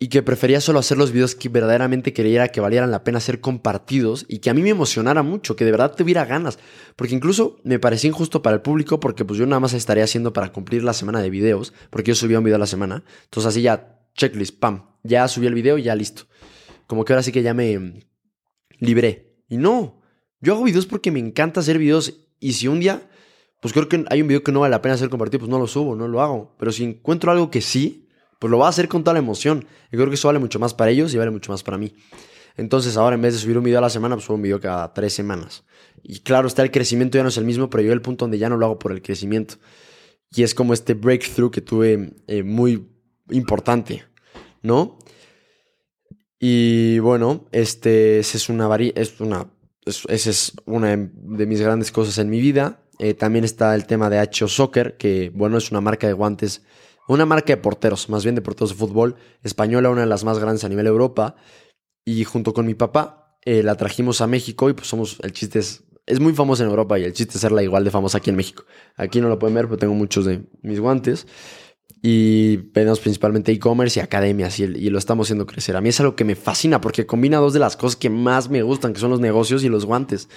Y 0.00 0.08
que 0.08 0.22
prefería 0.22 0.60
solo 0.60 0.78
hacer 0.78 0.96
los 0.96 1.10
videos 1.10 1.34
que 1.34 1.48
verdaderamente 1.48 2.12
creyera 2.12 2.48
que 2.48 2.60
valieran 2.60 2.92
la 2.92 3.02
pena 3.02 3.18
ser 3.18 3.40
compartidos 3.40 4.26
y 4.28 4.38
que 4.38 4.48
a 4.48 4.54
mí 4.54 4.62
me 4.62 4.68
emocionara 4.68 5.24
mucho, 5.24 5.56
que 5.56 5.64
de 5.64 5.72
verdad 5.72 5.94
tuviera 5.96 6.24
ganas. 6.24 6.60
Porque 6.94 7.16
incluso 7.16 7.58
me 7.64 7.80
parecía 7.80 8.08
injusto 8.08 8.40
para 8.40 8.54
el 8.54 8.62
público 8.62 9.00
porque 9.00 9.24
pues 9.24 9.40
yo 9.40 9.46
nada 9.46 9.58
más 9.58 9.72
estaría 9.72 10.04
haciendo 10.04 10.32
para 10.32 10.52
cumplir 10.52 10.84
la 10.84 10.92
semana 10.92 11.20
de 11.20 11.30
videos, 11.30 11.72
porque 11.90 12.12
yo 12.12 12.14
subía 12.14 12.38
un 12.38 12.44
video 12.44 12.56
a 12.56 12.60
la 12.60 12.66
semana. 12.66 13.02
Entonces 13.24 13.48
así 13.48 13.62
ya, 13.62 13.98
checklist, 14.14 14.60
pam, 14.60 14.86
ya 15.02 15.26
subí 15.26 15.48
el 15.48 15.54
video 15.54 15.78
y 15.78 15.82
ya 15.82 15.96
listo. 15.96 16.26
Como 16.86 17.04
que 17.04 17.12
ahora 17.12 17.24
sí 17.24 17.32
que 17.32 17.42
ya 17.42 17.52
me 17.52 18.06
libré. 18.78 19.42
Y 19.48 19.56
no, 19.56 20.00
yo 20.40 20.54
hago 20.54 20.64
videos 20.64 20.86
porque 20.86 21.10
me 21.10 21.18
encanta 21.18 21.58
hacer 21.58 21.78
videos 21.78 22.28
y 22.38 22.52
si 22.52 22.68
un 22.68 22.78
día 22.78 23.08
pues 23.60 23.74
creo 23.74 23.88
que 23.88 24.04
hay 24.08 24.22
un 24.22 24.28
video 24.28 24.42
que 24.42 24.52
no 24.52 24.60
vale 24.60 24.70
la 24.70 24.82
pena 24.82 24.96
ser 24.96 25.08
compartido, 25.08 25.40
pues 25.40 25.50
no 25.50 25.58
lo 25.58 25.66
subo, 25.66 25.96
no 25.96 26.06
lo 26.06 26.22
hago. 26.22 26.54
Pero 26.58 26.70
si 26.70 26.84
encuentro 26.84 27.32
algo 27.32 27.50
que 27.50 27.60
sí, 27.60 28.07
pues 28.38 28.50
lo 28.50 28.58
voy 28.58 28.66
a 28.66 28.68
hacer 28.68 28.88
con 28.88 29.02
toda 29.02 29.14
la 29.14 29.20
emoción. 29.20 29.66
Y 29.92 29.96
creo 29.96 30.08
que 30.08 30.14
eso 30.14 30.28
vale 30.28 30.38
mucho 30.38 30.58
más 30.58 30.74
para 30.74 30.90
ellos 30.90 31.12
y 31.14 31.18
vale 31.18 31.30
mucho 31.30 31.52
más 31.52 31.62
para 31.62 31.78
mí. 31.78 31.94
Entonces 32.56 32.96
ahora 32.96 33.14
en 33.14 33.22
vez 33.22 33.34
de 33.34 33.40
subir 33.40 33.56
un 33.58 33.64
video 33.64 33.78
a 33.78 33.82
la 33.82 33.90
semana, 33.90 34.16
pues 34.16 34.26
subo 34.26 34.36
un 34.36 34.42
video 34.42 34.60
cada 34.60 34.92
tres 34.92 35.12
semanas. 35.12 35.64
Y 36.02 36.20
claro, 36.20 36.48
está 36.48 36.62
el 36.62 36.70
crecimiento 36.70 37.16
ya 37.18 37.22
no 37.22 37.28
es 37.28 37.36
el 37.36 37.44
mismo, 37.44 37.70
pero 37.70 37.82
yo 37.82 37.92
el 37.92 38.02
punto 38.02 38.24
donde 38.24 38.38
ya 38.38 38.48
no 38.48 38.56
lo 38.56 38.66
hago 38.66 38.78
por 38.78 38.92
el 38.92 39.02
crecimiento. 39.02 39.56
Y 40.30 40.42
es 40.42 40.54
como 40.54 40.74
este 40.74 40.94
breakthrough 40.94 41.50
que 41.50 41.60
tuve 41.60 42.16
eh, 42.26 42.42
muy 42.42 42.88
importante, 43.30 44.04
¿no? 44.62 44.98
Y 46.40 46.98
bueno, 47.00 47.46
este, 47.50 48.20
es 48.20 48.48
una, 48.48 48.74
es 48.76 49.20
una, 49.20 49.50
esa 49.84 50.30
es 50.30 50.52
una 50.66 50.96
de 50.96 51.46
mis 51.46 51.60
grandes 51.60 51.90
cosas 51.90 52.18
en 52.18 52.30
mi 52.30 52.40
vida. 52.40 52.82
Eh, 52.98 53.14
también 53.14 53.44
está 53.44 53.74
el 53.74 53.86
tema 53.86 54.10
de 54.10 54.18
H.O. 54.18 54.48
Soccer, 54.48 54.96
que 54.96 55.30
bueno, 55.34 55.58
es 55.58 55.70
una 55.70 55.80
marca 55.80 56.06
de 56.06 56.12
guantes, 56.12 56.62
una 57.08 57.26
marca 57.26 57.54
de 57.54 57.56
porteros, 57.56 58.08
más 58.08 58.22
bien 58.22 58.34
de 58.34 58.42
porteros 58.42 58.70
de 58.70 58.76
fútbol, 58.76 59.16
española, 59.42 59.90
una 59.90 60.02
de 60.02 60.06
las 60.06 60.24
más 60.24 60.38
grandes 60.38 60.64
a 60.64 60.68
nivel 60.68 60.86
Europa. 60.86 61.36
Y 62.04 62.24
junto 62.24 62.54
con 62.54 62.66
mi 62.66 62.74
papá 62.74 63.38
eh, 63.44 63.62
la 63.62 63.76
trajimos 63.76 64.20
a 64.20 64.26
México 64.26 64.70
y 64.70 64.74
pues 64.74 64.88
somos, 64.88 65.18
el 65.22 65.32
chiste 65.32 65.58
es, 65.58 65.84
es 66.06 66.20
muy 66.20 66.32
famosa 66.32 66.64
en 66.64 66.70
Europa 66.70 66.98
y 66.98 67.04
el 67.04 67.12
chiste 67.12 67.34
es 67.34 67.40
serla 67.40 67.62
igual 67.62 67.84
de 67.84 67.90
famosa 67.90 68.18
aquí 68.18 68.30
en 68.30 68.36
México. 68.36 68.64
Aquí 68.96 69.20
no 69.20 69.28
lo 69.28 69.38
pueden 69.38 69.54
ver, 69.54 69.66
pero 69.66 69.78
tengo 69.78 69.94
muchos 69.94 70.24
de 70.24 70.44
mis 70.62 70.80
guantes. 70.80 71.26
Y 72.02 72.56
vendemos 72.72 73.00
principalmente 73.00 73.50
e-commerce 73.50 73.98
y 73.98 74.02
academias 74.02 74.60
y, 74.60 74.64
y, 74.64 74.90
lo 74.90 74.98
estamos 74.98 75.26
haciendo 75.26 75.46
crecer. 75.46 75.76
A 75.76 75.80
mí 75.80 75.88
es 75.88 75.98
algo 75.98 76.14
que 76.14 76.24
me 76.24 76.36
fascina 76.36 76.80
porque 76.80 77.06
combina 77.06 77.38
dos 77.38 77.52
de 77.52 77.58
las 77.58 77.76
cosas 77.76 77.96
que 77.96 78.08
más 78.08 78.50
me 78.50 78.62
gustan, 78.62 78.92
que 78.92 79.00
son 79.00 79.10
los 79.10 79.20
negocios 79.20 79.64
y 79.64 79.68
los 79.68 79.84
guantes. 79.84 80.28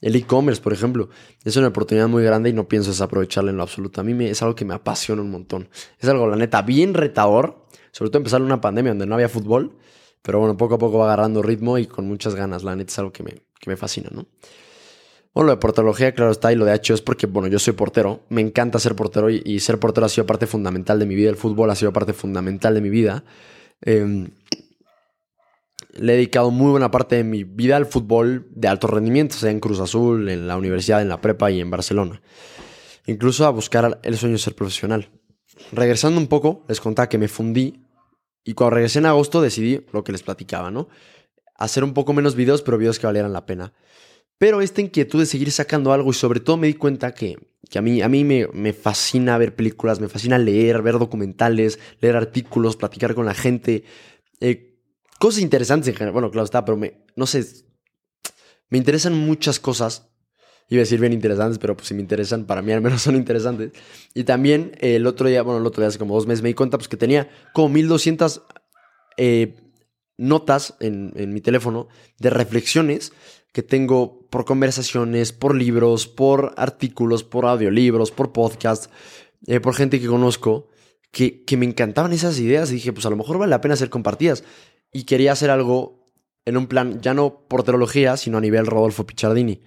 El 0.00 0.16
e-commerce, 0.16 0.62
por 0.62 0.72
ejemplo, 0.72 1.10
es 1.44 1.56
una 1.56 1.68
oportunidad 1.68 2.08
muy 2.08 2.24
grande 2.24 2.50
y 2.50 2.52
no 2.52 2.68
pienso 2.68 2.90
desaprovecharla 2.90 3.50
en 3.50 3.56
lo 3.56 3.62
absoluto. 3.62 4.00
A 4.00 4.04
mí 4.04 4.14
me, 4.14 4.30
es 4.30 4.40
algo 4.42 4.54
que 4.54 4.64
me 4.64 4.74
apasiona 4.74 5.20
un 5.20 5.30
montón. 5.30 5.68
Es 5.98 6.08
algo, 6.08 6.26
la 6.26 6.36
neta, 6.36 6.62
bien 6.62 6.94
retador, 6.94 7.66
sobre 7.92 8.10
todo 8.10 8.18
empezar 8.18 8.40
una 8.40 8.60
pandemia 8.60 8.92
donde 8.92 9.06
no 9.06 9.14
había 9.14 9.28
fútbol, 9.28 9.76
pero 10.22 10.38
bueno, 10.38 10.56
poco 10.56 10.74
a 10.74 10.78
poco 10.78 10.98
va 10.98 11.06
agarrando 11.06 11.42
ritmo 11.42 11.78
y 11.78 11.86
con 11.86 12.06
muchas 12.06 12.34
ganas. 12.34 12.62
La 12.62 12.74
neta 12.76 12.90
es 12.90 12.98
algo 12.98 13.12
que 13.12 13.22
me, 13.22 13.42
que 13.58 13.68
me 13.68 13.76
fascina, 13.76 14.08
¿no? 14.12 14.26
Bueno, 15.32 15.46
lo 15.46 15.52
de 15.52 15.60
porterología, 15.60 16.12
claro 16.12 16.32
está, 16.32 16.52
y 16.52 16.56
lo 16.56 16.64
de 16.64 16.74
hecho 16.74 16.92
es 16.92 17.02
porque, 17.02 17.26
bueno, 17.26 17.46
yo 17.48 17.60
soy 17.60 17.72
portero, 17.74 18.24
me 18.30 18.40
encanta 18.40 18.80
ser 18.80 18.96
portero 18.96 19.30
y, 19.30 19.60
ser 19.60 19.78
portero 19.78 20.06
ha 20.06 20.08
sido 20.08 20.26
parte 20.26 20.48
fundamental 20.48 20.98
de 20.98 21.06
mi 21.06 21.14
vida, 21.14 21.30
el 21.30 21.36
fútbol 21.36 21.70
ha 21.70 21.76
sido 21.76 21.92
parte 21.92 22.12
fundamental 22.12 22.74
de 22.74 22.80
mi 22.80 22.90
vida. 22.90 23.22
Em, 23.80 24.30
le 25.94 26.12
he 26.12 26.16
dedicado 26.16 26.50
muy 26.50 26.70
buena 26.70 26.90
parte 26.90 27.16
de 27.16 27.24
mi 27.24 27.44
vida 27.44 27.76
al 27.76 27.86
fútbol 27.86 28.46
de 28.50 28.68
alto 28.68 28.86
rendimiento, 28.86 29.36
sea 29.36 29.50
en 29.50 29.60
Cruz 29.60 29.80
Azul, 29.80 30.28
en 30.28 30.46
la 30.46 30.56
universidad, 30.56 31.02
en 31.02 31.08
la 31.08 31.20
prepa 31.20 31.50
y 31.50 31.60
en 31.60 31.70
Barcelona. 31.70 32.22
Incluso 33.06 33.46
a 33.46 33.50
buscar 33.50 34.00
el 34.02 34.16
sueño 34.16 34.34
de 34.34 34.38
ser 34.38 34.54
profesional. 34.54 35.10
Regresando 35.72 36.20
un 36.20 36.26
poco, 36.26 36.64
les 36.68 36.80
contaba 36.80 37.08
que 37.08 37.18
me 37.18 37.28
fundí 37.28 37.84
y 38.44 38.54
cuando 38.54 38.76
regresé 38.76 39.00
en 39.00 39.06
agosto 39.06 39.40
decidí 39.40 39.84
lo 39.92 40.04
que 40.04 40.12
les 40.12 40.22
platicaba, 40.22 40.70
¿no? 40.70 40.88
Hacer 41.56 41.84
un 41.84 41.92
poco 41.92 42.12
menos 42.12 42.34
videos, 42.34 42.62
pero 42.62 42.78
videos 42.78 42.98
que 42.98 43.06
valieran 43.06 43.32
la 43.32 43.44
pena. 43.44 43.72
Pero 44.38 44.62
esta 44.62 44.80
inquietud 44.80 45.20
de 45.20 45.26
seguir 45.26 45.52
sacando 45.52 45.92
algo 45.92 46.10
y 46.10 46.14
sobre 46.14 46.40
todo 46.40 46.56
me 46.56 46.66
di 46.66 46.74
cuenta 46.74 47.12
que, 47.12 47.36
a 47.74 47.82
mí, 47.82 48.00
a 48.00 48.08
mí 48.08 48.24
me, 48.24 48.46
me, 48.54 48.72
fascina 48.72 49.36
ver 49.36 49.54
películas, 49.54 50.00
me 50.00 50.08
fascina 50.08 50.38
leer, 50.38 50.80
ver 50.80 50.98
documentales, 50.98 51.78
leer 52.00 52.16
artículos, 52.16 52.76
platicar 52.76 53.14
con 53.14 53.26
la 53.26 53.34
gente. 53.34 53.84
Eh, 54.40 54.69
cosas 55.20 55.42
interesantes 55.42 55.88
en 55.88 55.94
general. 55.94 56.14
Bueno, 56.14 56.30
claro 56.30 56.46
está, 56.46 56.64
pero 56.64 56.78
me, 56.78 57.04
no 57.14 57.26
sé, 57.26 57.44
me 58.70 58.78
interesan 58.78 59.14
muchas 59.14 59.60
cosas. 59.60 60.06
Iba 60.68 60.80
a 60.80 60.84
decir 60.84 60.98
bien 60.98 61.12
interesantes, 61.12 61.58
pero 61.58 61.76
pues 61.76 61.88
si 61.88 61.94
me 61.94 62.00
interesan, 62.00 62.46
para 62.46 62.62
mí 62.62 62.72
al 62.72 62.80
menos 62.80 63.02
son 63.06 63.16
interesantes. 63.16 63.72
Y 64.14 64.24
también 64.24 64.72
eh, 64.80 64.96
el 64.96 65.06
otro 65.06 65.28
día, 65.28 65.42
bueno, 65.42 65.60
el 65.60 65.66
otro 65.66 65.82
día 65.82 65.88
hace 65.88 65.98
como 65.98 66.14
dos 66.14 66.26
meses 66.26 66.42
me 66.42 66.48
di 66.48 66.54
cuenta 66.54 66.78
pues 66.78 66.88
que 66.88 66.96
tenía 66.96 67.28
como 67.52 67.68
1200 67.68 68.42
eh, 69.18 69.56
notas 70.16 70.76
en, 70.80 71.12
en 71.16 71.34
mi 71.34 71.42
teléfono 71.42 71.88
de 72.18 72.30
reflexiones 72.30 73.12
que 73.52 73.62
tengo 73.62 74.26
por 74.30 74.46
conversaciones, 74.46 75.32
por 75.32 75.54
libros, 75.54 76.06
por 76.06 76.54
artículos, 76.56 77.24
por 77.24 77.44
audiolibros, 77.44 78.10
por 78.10 78.32
podcasts, 78.32 78.88
eh, 79.46 79.60
por 79.60 79.74
gente 79.74 80.00
que 80.00 80.06
conozco, 80.06 80.68
que, 81.10 81.44
que, 81.44 81.56
me 81.56 81.66
encantaban 81.66 82.12
esas 82.12 82.38
ideas 82.38 82.70
y 82.70 82.74
dije, 82.74 82.92
pues 82.92 83.04
a 83.06 83.10
lo 83.10 83.16
mejor 83.16 83.38
vale 83.38 83.50
la 83.50 83.60
pena 83.60 83.74
ser 83.74 83.90
compartidas. 83.90 84.44
Y 84.92 85.04
quería 85.04 85.32
hacer 85.32 85.50
algo 85.50 86.12
en 86.44 86.56
un 86.56 86.66
plan, 86.66 87.00
ya 87.00 87.14
no 87.14 87.46
por 87.48 87.62
teología, 87.62 88.16
sino 88.16 88.38
a 88.38 88.40
nivel 88.40 88.66
Rodolfo 88.66 89.06
Pichardini. 89.06 89.62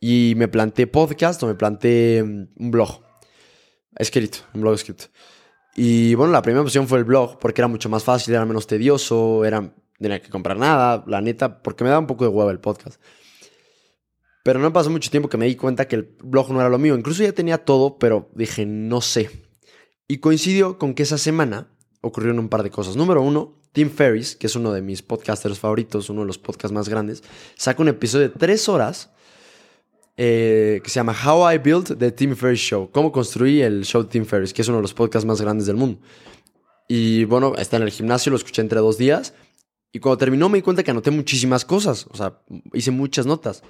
Y 0.00 0.34
me 0.36 0.48
planteé 0.48 0.86
podcast 0.86 1.42
o 1.42 1.46
me 1.46 1.54
planteé 1.54 2.22
mm, 2.22 2.48
un 2.56 2.70
blog 2.70 3.02
escrito, 3.96 4.38
un 4.54 4.62
blog 4.62 4.74
escrito. 4.74 5.04
Y 5.74 6.14
bueno, 6.14 6.32
la 6.32 6.42
primera 6.42 6.62
opción 6.62 6.86
fue 6.86 6.98
el 6.98 7.04
blog, 7.04 7.38
porque 7.38 7.60
era 7.60 7.68
mucho 7.68 7.88
más 7.88 8.04
fácil, 8.04 8.34
era 8.34 8.44
menos 8.44 8.66
tedioso, 8.66 9.44
era 9.44 9.74
tenía 10.02 10.20
que 10.20 10.28
comprar 10.28 10.58
nada, 10.58 11.04
la 11.06 11.20
neta, 11.20 11.62
porque 11.62 11.84
me 11.84 11.90
da 11.90 11.98
un 11.98 12.06
poco 12.06 12.24
de 12.24 12.30
huevo 12.30 12.50
el 12.50 12.60
podcast. 12.60 13.00
Pero 14.44 14.58
no 14.58 14.72
pasó 14.72 14.90
mucho 14.90 15.10
tiempo 15.10 15.28
que 15.28 15.36
me 15.36 15.46
di 15.46 15.54
cuenta 15.54 15.86
que 15.86 15.96
el 15.96 16.16
blog 16.22 16.50
no 16.50 16.60
era 16.60 16.68
lo 16.68 16.78
mío. 16.78 16.96
Incluso 16.96 17.22
ya 17.22 17.32
tenía 17.32 17.64
todo, 17.64 17.98
pero 17.98 18.28
dije, 18.34 18.66
no 18.66 19.00
sé. 19.00 19.30
Y 20.08 20.18
coincidió 20.18 20.78
con 20.78 20.94
que 20.94 21.04
esa 21.04 21.16
semana 21.16 21.68
ocurrieron 22.00 22.40
un 22.40 22.48
par 22.48 22.64
de 22.64 22.70
cosas. 22.70 22.96
Número 22.96 23.22
uno, 23.22 23.61
Tim 23.72 23.90
Ferriss, 23.90 24.36
que 24.36 24.46
es 24.46 24.56
uno 24.56 24.72
de 24.72 24.82
mis 24.82 25.02
podcasters 25.02 25.58
favoritos, 25.58 26.10
uno 26.10 26.20
de 26.20 26.26
los 26.26 26.38
podcasts 26.38 26.72
más 26.72 26.88
grandes, 26.88 27.22
saca 27.56 27.82
un 27.82 27.88
episodio 27.88 28.28
de 28.28 28.34
tres 28.38 28.68
horas 28.68 29.10
eh, 30.16 30.80
que 30.84 30.90
se 30.90 30.96
llama 30.96 31.14
How 31.14 31.52
I 31.52 31.58
Built 31.58 31.98
the 31.98 32.12
Tim 32.12 32.36
Ferriss 32.36 32.60
Show. 32.60 32.90
Cómo 32.92 33.10
construí 33.10 33.62
el 33.62 33.84
show 33.84 34.04
Tim 34.04 34.24
Ferriss, 34.26 34.52
que 34.52 34.62
es 34.62 34.68
uno 34.68 34.78
de 34.78 34.82
los 34.82 34.94
podcasts 34.94 35.26
más 35.26 35.40
grandes 35.40 35.66
del 35.66 35.76
mundo. 35.76 36.00
Y 36.86 37.24
bueno, 37.24 37.54
está 37.56 37.78
en 37.78 37.84
el 37.84 37.90
gimnasio, 37.90 38.30
lo 38.30 38.36
escuché 38.36 38.60
entre 38.60 38.80
dos 38.80 38.98
días 38.98 39.32
y 39.92 40.00
cuando 40.00 40.18
terminó 40.18 40.48
me 40.48 40.58
di 40.58 40.62
cuenta 40.62 40.82
que 40.82 40.90
anoté 40.90 41.10
muchísimas 41.10 41.64
cosas, 41.64 42.06
o 42.10 42.16
sea, 42.16 42.40
hice 42.72 42.90
muchas 42.90 43.26
notas. 43.26 43.62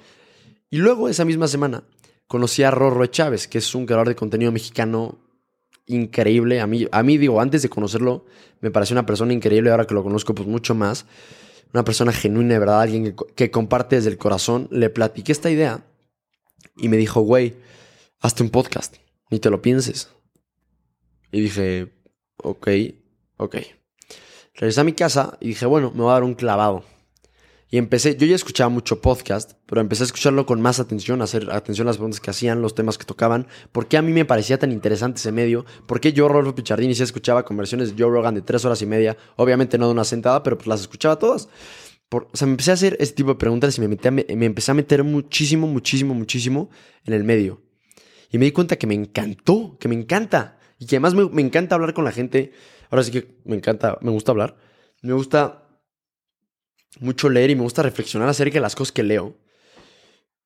Y 0.69 0.77
luego 0.77 1.09
esa 1.09 1.25
misma 1.25 1.47
semana 1.47 1.83
conocí 2.27 2.63
a 2.63 2.71
Rorro 2.71 3.05
Chávez, 3.05 3.47
que 3.47 3.57
es 3.57 3.75
un 3.75 3.85
creador 3.85 4.07
de 4.07 4.15
contenido 4.15 4.51
mexicano 4.51 5.19
increíble. 5.85 6.59
A 6.61 6.67
mí, 6.67 6.87
a 6.91 7.03
mí 7.03 7.17
digo, 7.17 7.41
antes 7.41 7.61
de 7.61 7.69
conocerlo, 7.69 8.25
me 8.61 8.71
pareció 8.71 8.93
una 8.93 9.05
persona 9.05 9.33
increíble, 9.33 9.71
ahora 9.71 9.85
que 9.85 9.93
lo 9.93 10.03
conozco 10.03 10.33
pues 10.33 10.47
mucho 10.47 10.75
más. 10.75 11.05
Una 11.73 11.83
persona 11.83 12.11
genuina, 12.11 12.53
de 12.53 12.59
verdad, 12.59 12.81
alguien 12.81 13.15
que, 13.35 13.51
comparte 13.51 13.95
desde 13.95 14.09
el 14.09 14.17
corazón. 14.17 14.67
Le 14.71 14.89
platiqué 14.89 15.31
esta 15.31 15.49
idea 15.49 15.83
y 16.77 16.87
me 16.87 16.97
dijo, 16.97 17.21
güey, 17.21 17.55
hazte 18.19 18.43
un 18.43 18.49
podcast, 18.49 18.97
ni 19.31 19.39
te 19.39 19.49
lo 19.49 19.61
pienses. 19.61 20.09
Y 21.31 21.41
dije, 21.41 21.91
ok, 22.37 22.67
ok. 23.37 23.57
Regresé 24.53 24.81
a 24.81 24.83
mi 24.83 24.93
casa 24.93 25.37
y 25.41 25.49
dije, 25.49 25.65
bueno, 25.65 25.91
me 25.91 26.03
voy 26.03 26.11
a 26.11 26.13
dar 26.13 26.23
un 26.23 26.35
clavado. 26.35 26.83
Y 27.73 27.79
empecé, 27.79 28.15
yo 28.15 28.27
ya 28.27 28.35
escuchaba 28.35 28.69
mucho 28.69 29.01
podcast, 29.01 29.53
pero 29.65 29.81
empecé 29.81 30.03
a 30.03 30.05
escucharlo 30.05 30.45
con 30.45 30.61
más 30.61 30.79
atención, 30.79 31.21
a 31.21 31.23
hacer 31.23 31.49
atención 31.49 31.87
a 31.87 31.89
las 31.89 31.97
preguntas 31.97 32.19
que 32.19 32.29
hacían, 32.29 32.61
los 32.61 32.75
temas 32.75 32.99
que 32.99 33.03
tocaban, 33.03 33.47
por 33.71 33.87
qué 33.87 33.97
a 33.97 34.03
mí 34.03 34.13
me 34.13 34.25
parecía 34.25 34.59
tan 34.59 34.71
interesante 34.71 35.17
ese 35.17 35.31
medio, 35.31 35.65
por 35.87 35.99
qué 35.99 36.13
yo, 36.13 36.27
Rolfo 36.27 36.53
Pichardini, 36.53 36.93
sí 36.93 37.01
escuchaba 37.01 37.43
conversiones 37.43 37.89
de 37.89 38.03
Joe 38.03 38.11
Rogan 38.13 38.35
de 38.35 38.43
tres 38.43 38.63
horas 38.63 38.79
y 38.83 38.85
media, 38.85 39.17
obviamente 39.37 39.79
no 39.79 39.87
de 39.87 39.93
una 39.93 40.03
sentada, 40.03 40.43
pero 40.43 40.55
pues 40.55 40.67
las 40.67 40.81
escuchaba 40.81 41.17
todas. 41.17 41.49
Por, 42.09 42.27
o 42.31 42.37
sea, 42.37 42.45
me 42.45 42.51
empecé 42.51 42.69
a 42.69 42.75
hacer 42.75 42.95
ese 42.99 43.13
tipo 43.13 43.29
de 43.29 43.39
preguntas 43.39 43.75
y 43.75 43.81
me, 43.81 43.87
metí 43.87 44.11
me, 44.11 44.23
me 44.35 44.45
empecé 44.45 44.69
a 44.69 44.75
meter 44.75 45.03
muchísimo, 45.03 45.65
muchísimo, 45.65 46.13
muchísimo 46.13 46.69
en 47.05 47.15
el 47.15 47.23
medio. 47.23 47.63
Y 48.29 48.37
me 48.37 48.45
di 48.45 48.51
cuenta 48.51 48.75
que 48.75 48.85
me 48.85 48.93
encantó, 48.93 49.77
que 49.79 49.87
me 49.87 49.95
encanta. 49.95 50.59
Y 50.77 50.85
que 50.85 50.97
además 50.97 51.15
me, 51.15 51.27
me 51.27 51.41
encanta 51.41 51.73
hablar 51.73 51.95
con 51.95 52.03
la 52.03 52.11
gente 52.11 52.51
Ahora 52.91 53.01
sí 53.01 53.09
que 53.09 53.39
me 53.45 53.55
encanta, 53.55 53.97
me 54.01 54.11
gusta 54.11 54.31
hablar. 54.31 54.55
Me 55.01 55.13
gusta 55.13 55.62
mucho 56.99 57.29
leer 57.29 57.49
y 57.49 57.55
me 57.55 57.63
gusta 57.63 57.83
reflexionar 57.83 58.29
acerca 58.29 58.55
de 58.55 58.61
las 58.61 58.75
cosas 58.75 58.91
que 58.91 59.03
leo. 59.03 59.35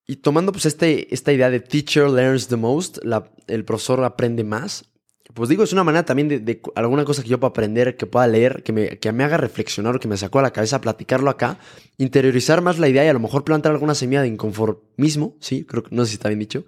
Y 0.06 0.16
tomando 0.16 0.52
pues 0.52 0.64
este, 0.66 1.12
esta 1.14 1.32
idea 1.32 1.50
de 1.50 1.60
teacher 1.60 2.08
learns 2.08 2.48
the 2.48 2.56
most, 2.56 2.98
el 3.46 3.64
profesor 3.64 4.02
aprende 4.04 4.42
más, 4.42 4.88
pues 5.34 5.50
digo, 5.50 5.62
es 5.62 5.72
una 5.72 5.84
manera 5.84 6.04
también 6.04 6.28
de, 6.28 6.60
alguna 6.74 7.04
cosa 7.04 7.22
que 7.22 7.28
yo 7.28 7.38
pueda 7.38 7.50
aprender, 7.50 7.96
que 7.96 8.06
pueda 8.06 8.26
leer, 8.26 8.62
que 8.62 8.72
me, 8.72 8.98
que 8.98 9.12
me 9.12 9.24
haga 9.24 9.36
reflexionar 9.36 10.00
que 10.00 10.08
me 10.08 10.16
sacó 10.16 10.38
a 10.38 10.42
la 10.42 10.52
cabeza, 10.52 10.80
platicarlo 10.80 11.30
acá, 11.30 11.58
interiorizar 11.98 12.62
más 12.62 12.78
la 12.78 12.88
idea 12.88 13.04
y 13.04 13.08
a 13.08 13.12
lo 13.12 13.20
mejor 13.20 13.44
plantar 13.44 13.72
alguna 13.72 13.94
semilla 13.94 14.22
de 14.22 14.28
inconformismo, 14.28 15.36
sí, 15.40 15.64
creo 15.64 15.82
que 15.82 15.94
no 15.94 16.04
sé 16.04 16.10
si 16.10 16.14
está 16.14 16.28
bien 16.28 16.40
dicho, 16.40 16.64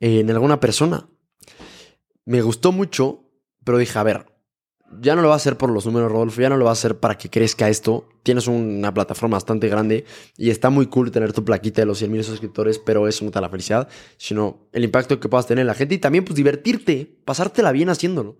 en 0.00 0.30
alguna 0.30 0.60
persona. 0.60 1.08
Me 2.26 2.42
gustó 2.42 2.70
mucho, 2.70 3.24
pero 3.64 3.78
dije, 3.78 3.98
a 3.98 4.02
ver, 4.02 4.26
ya 5.00 5.16
no 5.16 5.22
lo 5.22 5.28
va 5.28 5.34
a 5.34 5.36
hacer 5.36 5.56
por 5.56 5.70
los 5.70 5.86
números, 5.86 6.10
Rodolfo, 6.10 6.40
ya 6.40 6.48
no 6.48 6.56
lo 6.56 6.64
va 6.64 6.70
a 6.70 6.72
hacer 6.72 6.98
para 6.98 7.18
que 7.18 7.28
crezca 7.28 7.68
esto. 7.68 8.08
Tienes 8.22 8.46
una 8.46 8.92
plataforma 8.92 9.36
bastante 9.36 9.68
grande 9.68 10.04
y 10.36 10.50
está 10.50 10.70
muy 10.70 10.86
cool 10.86 11.10
tener 11.10 11.32
tu 11.32 11.44
plaquita 11.44 11.82
de 11.82 11.86
los 11.86 11.98
100 11.98 12.12
mil 12.12 12.24
suscriptores, 12.24 12.78
pero 12.78 13.08
eso 13.08 13.24
no 13.24 13.30
te 13.30 13.36
da 13.36 13.42
la 13.42 13.48
felicidad, 13.48 13.88
sino 14.16 14.68
el 14.72 14.84
impacto 14.84 15.18
que 15.18 15.28
puedas 15.28 15.46
tener 15.46 15.62
en 15.62 15.66
la 15.66 15.74
gente 15.74 15.94
y 15.94 15.98
también 15.98 16.24
pues 16.24 16.36
divertirte, 16.36 17.18
pasártela 17.24 17.72
bien 17.72 17.88
haciéndolo. 17.88 18.36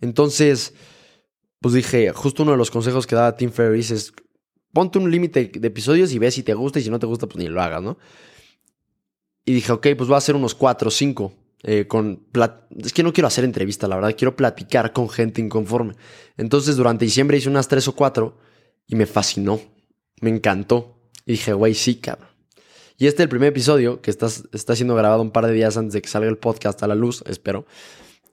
Entonces, 0.00 0.74
pues 1.60 1.74
dije, 1.74 2.12
justo 2.12 2.42
uno 2.42 2.52
de 2.52 2.58
los 2.58 2.70
consejos 2.70 3.06
que 3.06 3.16
da 3.16 3.36
Tim 3.36 3.50
Ferriss 3.50 3.90
es 3.90 4.12
ponte 4.72 4.98
un 4.98 5.10
límite 5.10 5.50
de 5.54 5.68
episodios 5.68 6.12
y 6.12 6.18
ve 6.18 6.30
si 6.30 6.42
te 6.42 6.54
gusta 6.54 6.78
y 6.78 6.82
si 6.82 6.90
no 6.90 6.98
te 6.98 7.06
gusta, 7.06 7.26
pues 7.26 7.36
ni 7.42 7.48
lo 7.48 7.62
hagas, 7.62 7.82
¿no? 7.82 7.98
Y 9.44 9.52
dije, 9.52 9.72
ok, 9.72 9.88
pues 9.96 10.08
voy 10.08 10.14
a 10.14 10.18
hacer 10.18 10.34
unos 10.34 10.54
4 10.54 10.88
o 10.88 10.90
5 10.90 11.43
eh, 11.66 11.86
con 11.86 12.26
es 12.76 12.92
que 12.92 13.02
no 13.02 13.12
quiero 13.12 13.26
hacer 13.26 13.44
entrevista, 13.44 13.88
la 13.88 13.96
verdad, 13.96 14.14
quiero 14.16 14.36
platicar 14.36 14.92
con 14.92 15.08
gente 15.08 15.40
inconforme. 15.40 15.94
Entonces, 16.36 16.76
durante 16.76 17.06
diciembre 17.06 17.38
hice 17.38 17.48
unas 17.48 17.68
tres 17.68 17.88
o 17.88 17.94
cuatro 17.94 18.36
y 18.86 18.96
me 18.96 19.06
fascinó, 19.06 19.60
me 20.20 20.30
encantó. 20.30 20.98
Y 21.24 21.32
dije, 21.32 21.54
güey, 21.54 21.74
sí, 21.74 21.96
cabrón. 21.96 22.28
Y 22.98 23.06
este 23.06 23.22
es 23.22 23.24
el 23.24 23.28
primer 23.30 23.48
episodio 23.48 24.02
que 24.02 24.10
está, 24.10 24.28
está 24.52 24.76
siendo 24.76 24.94
grabado 24.94 25.22
un 25.22 25.30
par 25.30 25.46
de 25.46 25.52
días 25.52 25.76
antes 25.76 25.94
de 25.94 26.02
que 26.02 26.08
salga 26.08 26.28
el 26.28 26.38
podcast 26.38 26.82
a 26.82 26.86
la 26.86 26.94
luz, 26.94 27.24
espero. 27.26 27.64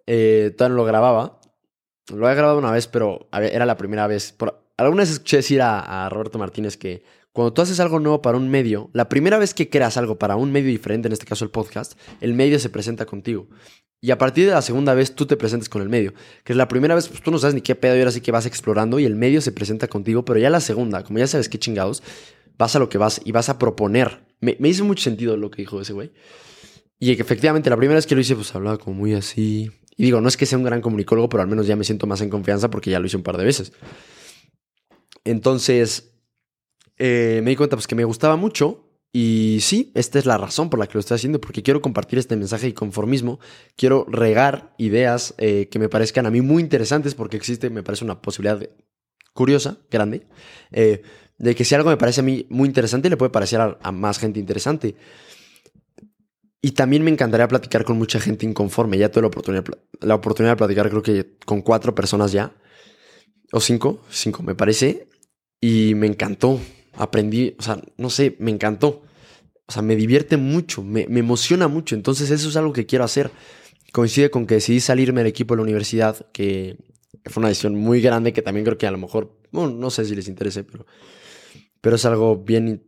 Eh, 0.06 0.54
todavía 0.58 0.76
no 0.76 0.82
lo 0.82 0.86
grababa. 0.86 1.40
Lo 2.14 2.28
había 2.28 2.36
grabado 2.36 2.60
una 2.60 2.72
vez, 2.72 2.88
pero 2.88 3.30
era 3.32 3.66
la 3.66 3.78
primera 3.78 4.08
vez. 4.08 4.34
Por, 4.34 4.62
alguna 4.76 5.04
vez 5.04 5.12
escuché 5.12 5.38
decir 5.38 5.62
a 5.62 6.10
Roberto 6.10 6.38
Martínez 6.38 6.76
que 6.76 7.04
cuando 7.34 7.54
tú 7.54 7.62
haces 7.62 7.80
algo 7.80 8.00
nuevo 8.00 8.22
para 8.22 8.38
un 8.38 8.50
medio, 8.50 8.90
la 8.94 9.08
primera 9.08 9.38
vez 9.38 9.54
que 9.54 9.70
creas 9.70 9.96
algo 9.96 10.20
para 10.20 10.36
un 10.36 10.52
medio 10.52 10.70
diferente, 10.70 11.08
en 11.08 11.14
este 11.14 11.26
caso 11.26 11.46
el 11.46 11.52
podcast, 11.52 11.98
el 12.20 12.34
medio 12.34 12.60
se 12.60 12.70
presenta 12.70 13.06
contigo. 13.06 13.48
Y 14.02 14.12
a 14.12 14.18
partir 14.18 14.48
de 14.48 14.52
la 14.52 14.64
segunda 14.64 14.96
vez 14.96 15.14
tú 15.14 15.28
te 15.28 15.38
presentes 15.38 15.70
con 15.70 15.82
el 15.82 15.88
medio. 15.88 16.14
Que 16.44 16.54
es 16.54 16.58
la 16.58 16.68
primera 16.68 16.96
vez, 16.96 17.08
pues 17.08 17.22
tú 17.22 17.30
no 17.30 17.38
sabes 17.38 17.54
ni 17.54 17.62
qué 17.62 17.76
pedo 17.76 17.96
y 17.96 18.00
ahora 18.00 18.12
sí 18.12 18.20
que 18.20 18.32
vas 18.32 18.48
explorando 18.48 19.00
y 19.00 19.06
el 19.06 19.16
medio 19.16 19.42
se 19.42 19.52
presenta 19.52 19.88
contigo, 19.88 20.26
pero 20.26 20.40
ya 20.40 20.50
la 20.50 20.60
segunda, 20.60 21.04
como 21.04 21.20
ya 21.20 21.28
sabes 21.28 21.48
qué 21.48 21.60
chingados, 21.60 22.02
vas 22.58 22.76
a 22.76 22.80
lo 22.80 22.90
que 22.90 22.98
vas 22.98 23.22
y 23.24 23.32
vas 23.32 23.50
a 23.50 23.60
proponer. 23.60 24.26
Me, 24.42 24.58
hizo 24.68 24.84
mucho 24.86 25.04
sentido 25.04 25.38
lo 25.38 25.52
que 25.52 25.62
dijo 25.62 25.80
ese 25.80 25.94
güey. 25.94 26.12
Y 27.00 27.16
que 27.16 27.22
efectivamente 27.22 27.70
la 27.70 27.78
primera 27.78 27.96
vez 27.96 28.08
que 28.08 28.16
lo 28.16 28.22
hice, 28.22 28.36
pues 28.36 28.54
hablaba 28.56 28.78
como 28.78 28.98
muy 28.98 29.14
así. 29.14 29.72
Y 29.96 30.04
digo, 30.04 30.20
no 30.20 30.28
es 30.28 30.36
que 30.36 30.48
sea 30.48 30.58
un 30.58 30.64
gran 30.64 30.82
comunicólogo, 30.82 31.30
pero 31.30 31.44
al 31.44 31.50
menos 31.50 31.68
ya 31.68 31.76
me 31.76 31.84
siento 31.84 32.08
más 32.08 32.22
en 32.22 32.30
confianza 32.30 32.72
porque 32.72 32.90
ya 32.90 33.00
lo 33.00 33.06
hice 33.06 33.18
un 33.18 33.24
par 33.24 33.38
de 33.38 33.46
veces. 33.46 33.72
Entonces, 35.24 36.11
eh, 37.04 37.42
me 37.42 37.50
di 37.50 37.56
cuenta 37.56 37.76
pues 37.76 37.88
que 37.88 37.96
me 37.96 38.04
gustaba 38.04 38.36
mucho 38.36 38.86
y 39.12 39.58
sí, 39.62 39.92
esta 39.96 40.20
es 40.20 40.28
la 40.28 40.38
razón 40.38 40.70
por 40.70 40.80
la 40.80 40.86
que 40.86 40.94
lo 40.94 41.00
estoy 41.00 41.16
haciendo, 41.16 41.42
porque 41.42 41.64
quiero 41.64 41.82
compartir 41.82 42.20
este 42.20 42.36
mensaje 42.36 42.68
de 42.68 42.74
conformismo, 42.76 43.40
quiero 43.76 44.06
regar 44.08 44.76
ideas 44.78 45.34
eh, 45.40 45.68
que 45.72 45.80
me 45.80 45.90
parezcan 45.90 46.28
a 46.28 46.30
mí 46.30 46.42
muy 46.42 46.62
interesantes, 46.62 47.16
porque 47.16 47.38
existe, 47.38 47.72
me 47.72 47.82
parece 47.82 48.06
una 48.06 48.22
posibilidad 48.22 48.70
curiosa, 49.34 49.80
grande, 49.90 50.28
eh, 50.72 51.02
de 51.40 51.56
que 51.56 51.66
si 51.66 51.74
algo 51.74 51.90
me 51.90 51.98
parece 51.98 52.22
a 52.22 52.24
mí 52.24 52.46
muy 52.50 52.68
interesante, 52.68 53.10
le 53.10 53.18
puede 53.18 53.32
parecer 53.32 53.60
a, 53.60 53.92
más 53.92 54.20
gente 54.20 54.40
interesante. 54.40 54.96
Y 56.62 56.74
también 56.74 57.04
me 57.04 57.10
encantaría 57.10 57.48
platicar 57.48 57.84
con 57.84 57.98
mucha 57.98 58.20
gente 58.20 58.46
inconforme. 58.46 59.00
Ya 59.00 59.10
tuve 59.10 59.22
la 59.22 59.28
oportunidad, 59.28 59.66
la 60.02 60.14
oportunidad 60.14 60.52
de 60.52 60.58
platicar, 60.58 60.90
creo 60.90 61.02
que 61.02 61.38
con 61.48 61.64
cuatro 61.64 61.96
personas 61.96 62.32
ya. 62.32 62.54
O 63.52 63.60
cinco, 63.60 64.04
cinco 64.12 64.44
me 64.44 64.54
parece. 64.54 65.08
Y 65.60 65.96
me 65.96 66.06
encantó. 66.06 66.60
Aprendí, 66.94 67.56
o 67.58 67.62
sea, 67.62 67.82
no 67.98 68.10
sé, 68.10 68.36
me 68.40 68.52
encantó. 68.52 69.04
O 69.68 69.72
sea, 69.72 69.82
me 69.82 69.96
divierte 69.96 70.38
mucho, 70.38 70.84
me, 70.84 71.08
me 71.08 71.22
emociona 71.22 71.68
mucho. 71.68 71.96
Entonces 71.96 72.30
eso 72.32 72.50
es 72.50 72.56
algo 72.56 72.74
que 72.74 72.86
quiero 72.86 73.06
hacer. 73.06 73.32
Coincide 73.92 74.30
con 74.30 74.46
que 74.46 74.56
decidí 74.56 74.80
salirme 74.80 75.22
del 75.22 75.28
equipo 75.28 75.54
de 75.54 75.58
la 75.58 75.64
universidad, 75.64 76.28
que 76.32 76.78
fue 77.26 77.42
una 77.42 77.50
decisión 77.50 77.76
muy 77.76 78.02
grande 78.02 78.34
que 78.34 78.42
también 78.42 78.66
creo 78.66 78.78
que 78.78 78.88
a 78.88 78.92
lo 78.92 78.98
mejor, 78.98 79.38
bueno, 79.52 79.72
no 79.72 79.90
sé 79.90 80.06
si 80.06 80.16
les 80.16 80.28
interese, 80.28 80.64
pero, 80.64 80.86
pero 81.82 81.96
es 81.96 82.06
algo 82.06 82.38
bien 82.38 82.84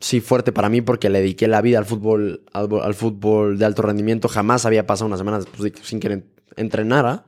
sí 0.00 0.20
fuerte 0.20 0.52
para 0.52 0.68
mí 0.68 0.82
porque 0.82 1.08
le 1.08 1.20
dediqué 1.20 1.48
la 1.48 1.62
vida 1.62 1.78
al 1.78 1.86
fútbol, 1.86 2.44
al, 2.52 2.94
fútbol 2.94 3.58
de 3.58 3.64
alto 3.64 3.82
rendimiento. 3.82 4.28
Jamás 4.28 4.66
había 4.66 4.86
pasado 4.86 5.06
una 5.06 5.16
semana 5.16 5.40
pues, 5.56 5.72
sin 5.82 6.00
que 6.00 6.24
entrenara. 6.56 7.24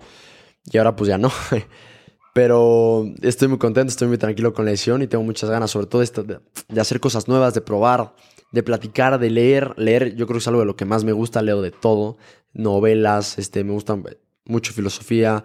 Y 0.71 0.79
ahora 0.79 0.97
pues 0.97 1.09
ya 1.09 1.19
no. 1.19 1.33
Pero 2.39 3.05
estoy 3.21 3.49
muy 3.49 3.59
contento, 3.59 3.91
estoy 3.91 4.07
muy 4.07 4.17
tranquilo 4.17 4.55
con 4.55 4.65
la 4.65 4.71
lesión 4.71 5.03
y 5.03 5.09
tengo 5.09 5.25
muchas 5.25 5.51
ganas, 5.51 5.73
sobre 5.73 5.89
todo 5.89 6.03
de, 6.03 6.81
hacer 6.81 7.01
cosas 7.01 7.27
nuevas, 7.27 7.53
de 7.53 7.61
probar, 7.61 8.15
de 8.53 8.63
platicar, 8.63 9.19
de 9.19 9.29
leer. 9.29 9.75
Leer, 9.77 10.15
yo 10.15 10.25
creo 10.29 10.37
que 10.37 10.43
es 10.43 10.47
algo 10.47 10.61
de 10.61 10.67
lo 10.67 10.77
que 10.77 10.85
más 10.85 11.03
me 11.03 11.11
gusta, 11.11 11.43
leo 11.43 11.63
de 11.63 11.73
todo. 11.73 12.17
Novelas, 12.53 13.41
este, 13.41 13.65
me 13.65 13.73
gusta 13.73 13.99
mucho 14.45 14.73
filosofía, 14.73 15.43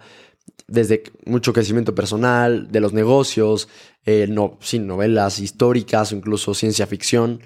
desde 0.68 1.02
mucho 1.26 1.52
crecimiento 1.52 1.96
personal, 1.96 2.70
de 2.70 2.78
los 2.78 2.92
negocios, 2.92 3.68
eh, 4.04 4.28
no, 4.30 4.56
sin 4.60 4.86
novelas 4.86 5.40
históricas 5.40 6.12
incluso 6.12 6.54
ciencia 6.54 6.86
ficción. 6.86 7.40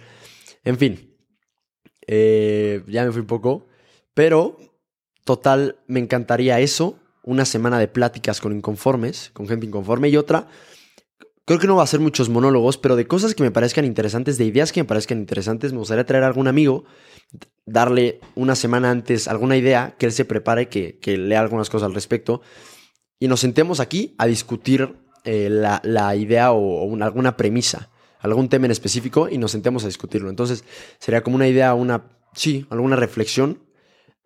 En 0.62 0.76
fin, 0.76 1.16
eh, 2.06 2.82
ya 2.86 3.02
me 3.02 3.12
fui 3.12 3.22
un 3.22 3.26
poco, 3.26 3.66
pero 4.12 4.58
total, 5.24 5.76
me 5.86 6.00
encantaría 6.00 6.60
eso, 6.60 6.98
una 7.28 7.44
semana 7.44 7.78
de 7.78 7.88
pláticas 7.88 8.40
con 8.40 8.52
inconformes, 8.56 9.30
con 9.34 9.46
gente 9.46 9.66
inconforme 9.66 10.08
y 10.08 10.16
otra, 10.16 10.48
creo 11.44 11.58
que 11.58 11.66
no 11.66 11.76
va 11.76 11.82
a 11.82 11.86
ser 11.86 12.00
muchos 12.00 12.30
monólogos, 12.30 12.78
pero 12.78 12.96
de 12.96 13.06
cosas 13.06 13.34
que 13.34 13.42
me 13.42 13.50
parezcan 13.50 13.84
interesantes, 13.84 14.38
de 14.38 14.46
ideas 14.46 14.72
que 14.72 14.80
me 14.80 14.86
parezcan 14.86 15.18
interesantes, 15.18 15.72
me 15.72 15.78
gustaría 15.78 16.06
traer 16.06 16.24
a 16.24 16.28
algún 16.28 16.48
amigo, 16.48 16.84
darle 17.66 18.20
una 18.34 18.54
semana 18.54 18.90
antes 18.90 19.28
alguna 19.28 19.58
idea, 19.58 19.94
que 19.98 20.06
él 20.06 20.12
se 20.12 20.24
prepare, 20.24 20.70
que, 20.70 20.98
que 20.98 21.18
lea 21.18 21.40
algunas 21.40 21.68
cosas 21.68 21.86
al 21.86 21.94
respecto 21.94 22.40
y 23.18 23.28
nos 23.28 23.40
sentemos 23.40 23.78
aquí 23.78 24.14
a 24.16 24.26
discutir 24.26 24.96
eh, 25.24 25.50
la, 25.50 26.16
idea 26.16 26.52
o, 26.52 26.96
alguna 27.02 27.36
premisa, 27.36 27.90
algún 28.20 28.48
tema 28.48 28.64
en 28.64 28.72
específico 28.72 29.28
y 29.28 29.36
nos 29.36 29.52
sentemos 29.52 29.84
a 29.84 29.88
discutirlo. 29.88 30.30
Entonces 30.30 30.64
sería 30.98 31.22
como 31.22 31.36
una 31.36 31.46
idea, 31.46 31.74
una, 31.74 32.04
sí, 32.32 32.66
alguna 32.70 32.96
reflexión 32.96 33.67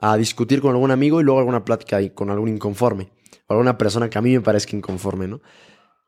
a 0.03 0.17
discutir 0.17 0.61
con 0.61 0.73
algún 0.73 0.91
amigo 0.91 1.21
y 1.21 1.25
luego 1.25 1.39
alguna 1.39 1.65
plática 1.65 1.99
con 2.13 2.29
algún 2.29 2.49
inconforme 2.49 3.11
o 3.47 3.55
alguna 3.55 3.79
persona 3.79 4.11
que 4.11 4.19
a 4.19 4.21
mí 4.21 4.33
me 4.33 4.41
parezca 4.41 4.77
inconforme, 4.77 5.29
¿no? 5.29 5.41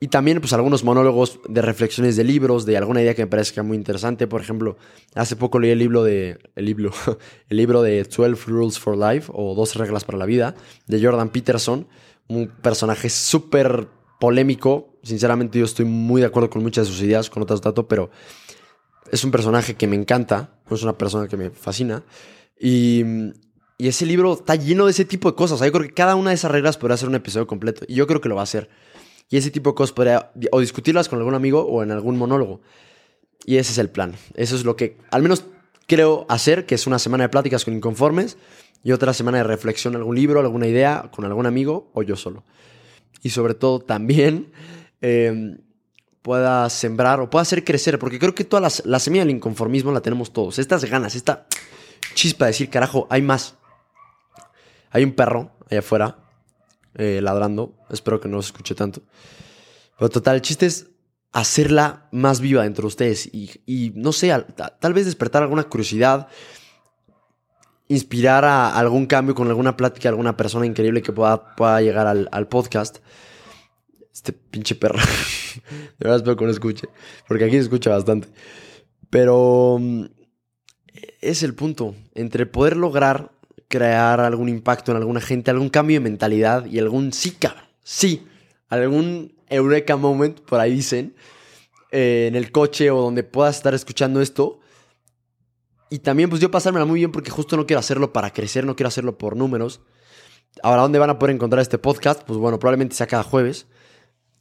Y 0.00 0.08
también, 0.08 0.40
pues, 0.40 0.52
algunos 0.52 0.82
monólogos 0.82 1.40
de 1.48 1.62
reflexiones 1.62 2.16
de 2.16 2.24
libros, 2.24 2.66
de 2.66 2.76
alguna 2.76 3.00
idea 3.00 3.14
que 3.14 3.22
me 3.22 3.30
parezca 3.30 3.62
muy 3.62 3.76
interesante. 3.76 4.26
Por 4.26 4.40
ejemplo, 4.40 4.76
hace 5.14 5.36
poco 5.36 5.60
leí 5.60 5.70
el 5.70 5.78
libro 5.78 6.02
de. 6.02 6.38
El 6.56 6.66
libro. 6.66 6.90
El 7.48 7.56
libro 7.56 7.80
de 7.80 8.02
12 8.02 8.34
Rules 8.46 8.78
for 8.78 8.98
Life 8.98 9.30
o 9.32 9.54
12 9.54 9.78
reglas 9.78 10.04
para 10.04 10.18
la 10.18 10.26
vida 10.26 10.56
de 10.86 11.02
Jordan 11.02 11.30
Peterson 11.30 11.86
un 12.28 12.48
personaje 12.48 13.08
súper 13.08 13.88
polémico. 14.18 14.98
Sinceramente, 15.02 15.58
yo 15.58 15.64
estoy 15.64 15.84
muy 15.84 16.20
de 16.20 16.26
acuerdo 16.26 16.50
con 16.50 16.62
muchas 16.62 16.86
de 16.86 16.92
sus 16.92 17.02
ideas, 17.02 17.30
con 17.30 17.42
otras 17.42 17.60
datos, 17.60 17.86
pero 17.88 18.10
es 19.10 19.22
un 19.24 19.30
personaje 19.30 19.74
que 19.74 19.86
me 19.86 19.96
encanta, 19.96 20.58
es 20.70 20.82
una 20.82 20.98
persona 20.98 21.28
que 21.28 21.36
me 21.36 21.50
fascina. 21.50 22.02
Y, 22.58 23.04
ese 23.78 24.06
libro 24.06 24.34
está 24.34 24.54
lleno 24.54 24.86
de 24.86 24.92
ese 24.92 25.04
tipo 25.04 25.30
de 25.30 25.36
cosas. 25.36 25.60
yo 25.60 25.72
creo 25.72 25.86
que 25.86 25.94
cada 25.94 26.14
una 26.14 26.30
de 26.30 26.36
esas 26.36 26.50
reglas 26.50 26.76
podría 26.76 26.96
ser 26.96 27.08
un 27.08 27.14
episodio 27.14 27.46
completo. 27.46 27.84
Y 27.88 27.94
yo 27.94 28.06
creo 28.06 28.20
que 28.20 28.28
lo 28.28 28.36
va 28.36 28.42
a 28.42 28.44
hacer. 28.44 28.68
Y 29.30 29.36
ese 29.36 29.50
tipo 29.50 29.70
de 29.70 29.74
cosas 29.74 29.92
podría 29.92 30.30
o 30.52 30.60
discutirlas 30.60 31.08
con 31.08 31.18
algún 31.18 31.34
amigo 31.34 31.62
o 31.62 31.82
en 31.82 31.90
algún 31.90 32.16
monólogo. 32.16 32.60
Y 33.44 33.56
ese 33.56 33.72
es 33.72 33.78
el 33.78 33.90
plan. 33.90 34.14
Eso 34.34 34.56
es 34.56 34.64
lo 34.64 34.76
que 34.76 34.98
al 35.10 35.22
menos 35.22 35.44
creo 35.86 36.26
hacer, 36.28 36.66
que 36.66 36.74
es 36.74 36.86
una 36.86 36.98
semana 36.98 37.24
de 37.24 37.28
pláticas 37.28 37.64
con 37.64 37.74
inconformes 37.74 38.36
y 38.82 38.92
otra 38.92 39.14
semana 39.14 39.38
de 39.38 39.44
reflexión, 39.44 39.96
algún 39.96 40.14
libro, 40.14 40.40
alguna 40.40 40.66
idea 40.66 41.10
con 41.10 41.24
algún 41.24 41.46
amigo 41.46 41.90
o 41.94 42.02
yo 42.02 42.16
solo. 42.16 42.44
Y 43.22 43.30
sobre 43.30 43.54
todo 43.54 43.80
también 43.80 44.52
em, 45.00 45.58
pueda 46.20 46.68
sembrar 46.68 47.20
o 47.20 47.30
pueda 47.30 47.42
hacer 47.42 47.64
crecer, 47.64 47.98
porque 47.98 48.18
creo 48.18 48.34
que 48.34 48.44
toda 48.44 48.70
la, 48.84 48.98
semilla 48.98 49.24
del 49.24 49.34
inconformismo 49.34 49.90
la 49.92 50.00
tenemos 50.00 50.32
todos. 50.32 50.58
Estas 50.58 50.84
ganas, 50.84 51.14
esta 51.14 51.46
chispa 52.14 52.44
de 52.44 52.50
decir, 52.50 52.70
carajo, 52.70 53.06
hay 53.10 53.22
más. 53.22 53.56
Hay 54.94 55.02
un 55.02 55.12
perro 55.12 55.50
allá 55.68 55.80
afuera 55.80 56.18
eh, 56.94 57.20
ladrando, 57.20 57.74
espero 57.90 58.20
que 58.20 58.28
no 58.28 58.40
se 58.40 58.46
escuche 58.46 58.76
tanto. 58.76 59.02
Pero 59.98 60.08
total, 60.08 60.36
el 60.36 60.42
chiste 60.42 60.66
es 60.66 60.86
hacerla 61.32 62.08
más 62.12 62.40
viva 62.40 62.62
dentro 62.62 62.82
de 62.82 62.86
ustedes 62.86 63.28
y, 63.32 63.92
no 63.96 64.12
sé, 64.12 64.32
tal 64.78 64.94
vez 64.94 65.04
despertar 65.04 65.42
alguna 65.42 65.64
curiosidad, 65.64 66.28
inspirar 67.88 68.44
a 68.44 68.78
algún 68.78 69.06
cambio 69.06 69.34
con 69.34 69.48
alguna 69.48 69.76
plática 69.76 70.08
alguna 70.08 70.36
persona 70.36 70.64
increíble 70.64 71.02
que 71.02 71.12
pueda, 71.12 71.80
llegar 71.80 72.06
al, 72.06 72.48
podcast. 72.48 72.98
Este 74.12 74.32
pinche 74.32 74.76
perro. 74.76 75.00
de 75.58 75.94
verdad 75.98 76.18
espero 76.18 76.36
que 76.36 76.44
no 76.44 76.50
escuche. 76.52 76.86
Porque 77.26 77.46
aquí 77.46 77.54
se 77.54 77.62
escucha 77.62 77.90
bastante. 77.90 78.28
Pero 79.10 79.78
mm, 79.80 80.04
es 81.20 81.42
el 81.42 81.54
punto. 81.54 81.96
Entre 82.14 82.46
poder 82.46 82.76
lograr 82.76 83.32
crear 83.76 84.20
algún 84.20 84.48
impacto 84.48 84.92
en 84.92 84.98
alguna 84.98 85.20
gente, 85.20 85.50
algún 85.50 85.68
cambio 85.68 85.96
de 85.96 86.00
mentalidad 86.00 86.66
y 86.66 86.78
algún 86.78 87.12
sí, 87.12 87.36
sí, 87.82 88.26
algún 88.68 89.34
eureka 89.48 89.96
moment, 89.96 90.40
por 90.40 90.60
ahí 90.60 90.72
dicen, 90.72 91.14
eh, 91.90 92.26
en 92.28 92.36
el 92.36 92.52
coche 92.52 92.90
o 92.90 93.00
donde 93.00 93.24
puedas 93.24 93.56
estar 93.56 93.74
escuchando 93.74 94.20
esto 94.20 94.60
y 95.94 96.00
también, 96.00 96.28
pues 96.28 96.40
yo 96.40 96.50
pasármela 96.50 96.86
muy 96.86 96.98
bien 96.98 97.12
porque 97.12 97.30
justo 97.30 97.56
no 97.56 97.66
quiero 97.66 97.78
hacerlo 97.78 98.12
para 98.12 98.32
crecer, 98.32 98.64
no 98.64 98.74
quiero 98.74 98.88
hacerlo 98.88 99.16
por 99.16 99.36
números. 99.36 99.80
Ahora, 100.62 100.82
¿dónde 100.82 100.98
van 100.98 101.10
a 101.10 101.20
poder 101.20 101.34
encontrar 101.36 101.62
este 101.62 101.78
podcast? 101.78 102.22
Pues 102.24 102.36
bueno, 102.38 102.58
probablemente 102.58 102.96
sea 102.96 103.06
cada 103.06 103.22
jueves. 103.22 103.66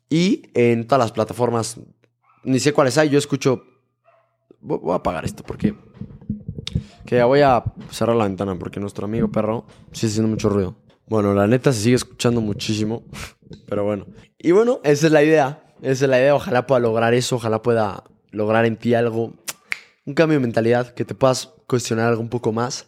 Y 0.09 0.49
en 0.55 0.87
todas 0.87 0.99
las 0.99 1.11
plataformas, 1.11 1.77
ni 2.43 2.59
sé 2.59 2.73
cuáles 2.73 2.97
hay, 2.97 3.09
yo 3.09 3.19
escucho... 3.19 3.65
Voy 4.61 4.93
a 4.93 4.95
apagar 4.95 5.25
esto 5.25 5.43
porque... 5.43 5.75
Que 7.13 7.17
ya 7.17 7.25
voy 7.25 7.41
a 7.41 7.63
cerrar 7.91 8.15
la 8.15 8.23
ventana 8.23 8.57
porque 8.57 8.79
nuestro 8.79 9.05
amigo 9.05 9.31
perro 9.31 9.67
está 9.91 10.07
haciendo 10.07 10.29
mucho 10.29 10.49
ruido. 10.49 10.77
Bueno, 11.05 11.35
la 11.35 11.45
neta 11.45 11.71
se 11.71 11.81
sigue 11.81 11.95
escuchando 11.95 12.41
muchísimo, 12.41 13.03
pero 13.67 13.83
bueno. 13.83 14.07
Y 14.39 14.49
bueno, 14.49 14.79
esa 14.83 15.05
es 15.05 15.11
la 15.11 15.21
idea. 15.21 15.63
Esa 15.83 16.05
es 16.05 16.09
la 16.09 16.17
idea. 16.17 16.33
Ojalá 16.33 16.65
pueda 16.65 16.79
lograr 16.79 17.13
eso, 17.13 17.35
ojalá 17.35 17.61
pueda 17.61 18.03
lograr 18.31 18.65
en 18.65 18.77
ti 18.77 18.95
algo 18.95 19.31
un 20.07 20.13
cambio 20.15 20.39
de 20.39 20.41
mentalidad, 20.41 20.91
que 20.95 21.05
te 21.05 21.13
puedas 21.13 21.53
cuestionar 21.67 22.07
algo 22.07 22.19
un 22.19 22.29
poco 22.29 22.51
más 22.51 22.87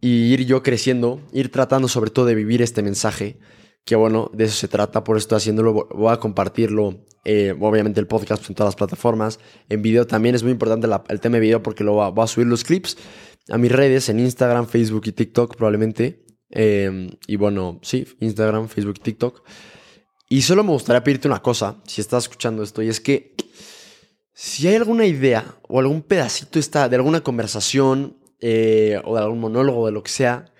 y 0.00 0.32
ir 0.32 0.46
yo 0.46 0.64
creciendo, 0.64 1.20
ir 1.32 1.52
tratando 1.52 1.86
sobre 1.86 2.10
todo 2.10 2.26
de 2.26 2.34
vivir 2.34 2.60
este 2.60 2.82
mensaje, 2.82 3.38
que 3.84 3.94
bueno, 3.94 4.32
de 4.34 4.46
eso 4.46 4.56
se 4.56 4.66
trata, 4.66 5.04
por 5.04 5.16
eso 5.16 5.26
estoy 5.26 5.36
haciéndolo, 5.36 5.86
voy 5.94 6.12
a 6.12 6.16
compartirlo, 6.16 7.04
eh, 7.24 7.54
obviamente 7.60 8.00
el 8.00 8.06
podcast 8.06 8.48
en 8.48 8.56
todas 8.56 8.72
las 8.72 8.76
plataformas, 8.76 9.38
en 9.68 9.80
video 9.80 10.06
también 10.08 10.34
es 10.34 10.42
muy 10.42 10.50
importante 10.50 10.88
el 11.08 11.20
tema 11.20 11.36
de 11.36 11.40
video 11.40 11.62
porque 11.62 11.84
lo 11.84 11.92
voy 11.92 12.22
a, 12.22 12.26
subir 12.26 12.48
los 12.48 12.64
clips 12.64 12.98
a 13.48 13.58
mis 13.58 13.70
redes, 13.70 14.08
en 14.08 14.20
Instagram, 14.20 14.66
Facebook 14.66 15.02
y 15.06 15.12
TikTok 15.12 15.56
probablemente, 15.56 16.24
em, 16.50 17.10
y 17.26 17.36
bueno, 17.36 17.80
sí, 17.82 18.06
Instagram, 18.20 18.68
Facebook 18.68 18.96
y 18.98 19.02
TikTok. 19.02 19.42
Y 20.28 20.42
solo 20.42 20.64
me 20.64 20.70
gustaría 20.70 21.04
pedirte 21.04 21.28
una 21.28 21.42
cosa, 21.42 21.76
si 21.86 22.00
estás 22.00 22.24
escuchando 22.24 22.62
esto, 22.62 22.82
y 22.82 22.88
es 22.88 23.00
que 23.00 23.34
si 24.32 24.66
hay 24.66 24.74
alguna 24.74 25.06
idea 25.06 25.56
o 25.68 25.78
algún 25.78 26.02
pedacito 26.02 26.58
está 26.58 26.88
de 26.88 26.96
alguna 26.96 27.20
conversación 27.20 28.18
eh, 28.40 29.00
o 29.04 29.14
de 29.14 29.22
algún 29.22 29.40
monólogo, 29.40 29.86
de 29.86 29.92
lo 29.92 30.02
que 30.02 30.10
sea, 30.10 30.52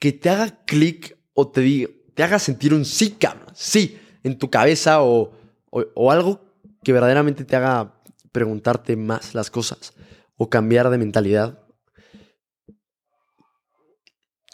que 0.00 0.12
te 0.12 0.30
haga 0.30 0.64
clic 0.64 1.18
o 1.34 1.48
te, 1.48 1.60
diga, 1.60 1.90
te 2.14 2.22
haga 2.22 2.38
sentir 2.38 2.72
un 2.72 2.84
sí, 2.84 3.10
cabrón, 3.10 3.52
sí, 3.54 3.98
en 4.22 4.38
tu 4.38 4.50
cabeza 4.50 5.02
o, 5.02 5.32
o, 5.70 6.10
algo 6.10 6.40
que 6.82 6.92
verdaderamente 6.92 7.44
te 7.44 7.56
haga 7.56 8.00
preguntarte 8.32 8.96
más 8.96 9.34
las 9.34 9.50
cosas 9.50 9.92
o 10.36 10.48
cambiar 10.48 10.90
de 10.90 10.98
mentalidad. 10.98 11.63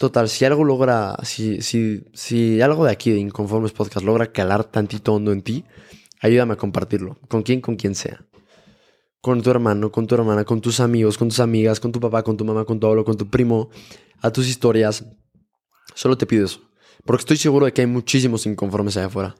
Total, 0.01 0.27
si 0.29 0.45
algo 0.45 0.63
logra, 0.63 1.15
si, 1.21 1.61
si, 1.61 2.03
si 2.11 2.59
algo 2.59 2.85
de 2.85 2.91
aquí 2.91 3.11
de 3.11 3.19
Inconformes 3.19 3.71
Podcast 3.71 4.03
logra 4.03 4.31
calar 4.31 4.63
tantito 4.63 5.13
hondo 5.13 5.31
en 5.31 5.43
ti, 5.43 5.63
ayúdame 6.21 6.53
a 6.53 6.57
compartirlo. 6.57 7.19
¿Con 7.27 7.43
quién? 7.43 7.61
Con 7.61 7.75
quien 7.75 7.93
sea 7.93 8.25
con 9.21 9.43
tu 9.43 9.51
hermano, 9.51 9.91
con 9.91 10.07
tu 10.07 10.15
hermana, 10.15 10.43
con 10.43 10.59
tus 10.59 10.79
amigos, 10.79 11.19
con 11.19 11.29
tus 11.29 11.39
amigas, 11.39 11.79
con 11.79 11.91
tu 11.91 11.99
papá, 11.99 12.23
con 12.23 12.35
tu 12.35 12.43
mamá, 12.43 12.65
con 12.65 12.79
tu 12.79 12.87
abuelo, 12.87 13.05
con 13.05 13.15
tu 13.15 13.29
primo, 13.29 13.69
a 14.19 14.31
tus 14.31 14.47
historias. 14.47 15.05
Solo 15.93 16.17
te 16.17 16.25
pido 16.25 16.45
eso. 16.45 16.61
Porque 17.05 17.21
estoy 17.21 17.37
seguro 17.37 17.67
de 17.67 17.71
que 17.71 17.81
hay 17.81 17.87
muchísimos 17.87 18.47
inconformes 18.47 18.97
allá 18.97 19.05
afuera. 19.05 19.35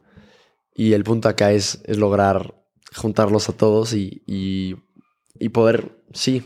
Y 0.76 0.94
el 0.94 1.04
punto 1.04 1.28
acá 1.28 1.52
es, 1.52 1.82
es 1.86 1.98
lograr 1.98 2.64
juntarlos 2.96 3.50
a 3.50 3.54
todos 3.54 3.94
y, 3.94 4.22
y, 4.28 5.50
poder, 5.50 6.04
sí, 6.14 6.44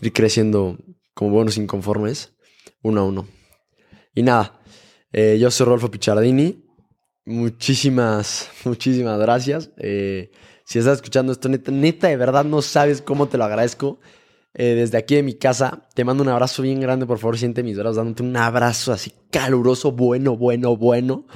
ir 0.00 0.12
creciendo 0.12 0.78
como 1.14 1.32
buenos 1.32 1.56
inconformes, 1.56 2.32
uno 2.82 3.00
a 3.00 3.04
uno. 3.04 3.39
Y 4.20 4.22
nada, 4.22 4.60
eh, 5.14 5.38
yo 5.40 5.50
soy 5.50 5.64
Rolfo 5.64 5.90
Pichardini. 5.90 6.62
Muchísimas, 7.24 8.50
muchísimas 8.66 9.18
gracias. 9.18 9.70
Eh, 9.78 10.30
si 10.62 10.78
estás 10.78 10.96
escuchando 10.96 11.32
esto, 11.32 11.48
neta, 11.48 11.72
neta, 11.72 12.08
de 12.08 12.18
verdad 12.18 12.44
no 12.44 12.60
sabes 12.60 13.00
cómo 13.00 13.28
te 13.28 13.38
lo 13.38 13.44
agradezco. 13.44 13.98
Eh, 14.52 14.74
desde 14.74 14.98
aquí 14.98 15.14
de 15.14 15.22
mi 15.22 15.38
casa, 15.38 15.88
te 15.94 16.04
mando 16.04 16.22
un 16.22 16.28
abrazo 16.28 16.60
bien 16.60 16.80
grande. 16.80 17.06
Por 17.06 17.18
favor, 17.18 17.38
siente 17.38 17.62
mis 17.62 17.78
brazos 17.78 17.96
dándote 17.96 18.22
un 18.22 18.36
abrazo 18.36 18.92
así 18.92 19.10
caluroso, 19.30 19.92
bueno, 19.92 20.36
bueno, 20.36 20.76
bueno. 20.76 21.26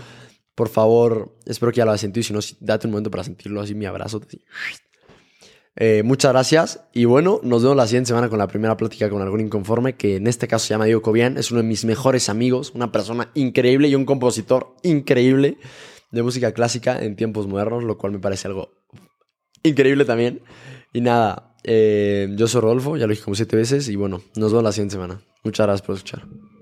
Por 0.54 0.68
favor, 0.68 1.38
espero 1.46 1.72
que 1.72 1.78
ya 1.78 1.86
lo 1.86 1.92
hayas 1.92 2.02
sentido. 2.02 2.22
Si 2.22 2.34
no, 2.34 2.40
date 2.60 2.86
un 2.86 2.90
momento 2.90 3.10
para 3.10 3.24
sentirlo 3.24 3.62
así, 3.62 3.74
mi 3.74 3.86
abrazo. 3.86 4.20
Eh, 5.76 6.02
muchas 6.04 6.32
gracias. 6.32 6.80
Y 6.92 7.04
bueno, 7.04 7.40
nos 7.42 7.62
vemos 7.62 7.76
la 7.76 7.86
siguiente 7.86 8.08
semana 8.08 8.28
con 8.28 8.38
la 8.38 8.46
primera 8.46 8.76
plática 8.76 9.10
con 9.10 9.22
algún 9.22 9.40
inconforme, 9.40 9.96
que 9.96 10.16
en 10.16 10.26
este 10.26 10.46
caso 10.46 10.66
se 10.66 10.74
llama 10.74 10.84
Diego 10.84 11.02
Cobian. 11.02 11.36
Es 11.36 11.50
uno 11.50 11.62
de 11.62 11.66
mis 11.66 11.84
mejores 11.84 12.28
amigos, 12.28 12.72
una 12.74 12.92
persona 12.92 13.30
increíble 13.34 13.88
y 13.88 13.94
un 13.94 14.04
compositor 14.04 14.74
increíble 14.82 15.58
de 16.10 16.22
música 16.22 16.52
clásica 16.52 17.02
en 17.02 17.16
tiempos 17.16 17.46
modernos, 17.48 17.82
lo 17.82 17.98
cual 17.98 18.12
me 18.12 18.18
parece 18.20 18.48
algo 18.48 18.70
increíble 19.62 20.04
también. 20.04 20.42
Y 20.92 21.00
nada, 21.00 21.56
eh, 21.64 22.28
yo 22.36 22.46
soy 22.46 22.60
Rodolfo, 22.60 22.96
ya 22.96 23.06
lo 23.06 23.10
dije 23.10 23.24
como 23.24 23.34
siete 23.34 23.56
veces. 23.56 23.88
Y 23.88 23.96
bueno, 23.96 24.22
nos 24.36 24.52
vemos 24.52 24.64
la 24.64 24.72
siguiente 24.72 24.94
semana. 24.94 25.20
Muchas 25.42 25.66
gracias 25.66 25.86
por 25.86 25.96
escuchar. 25.96 26.53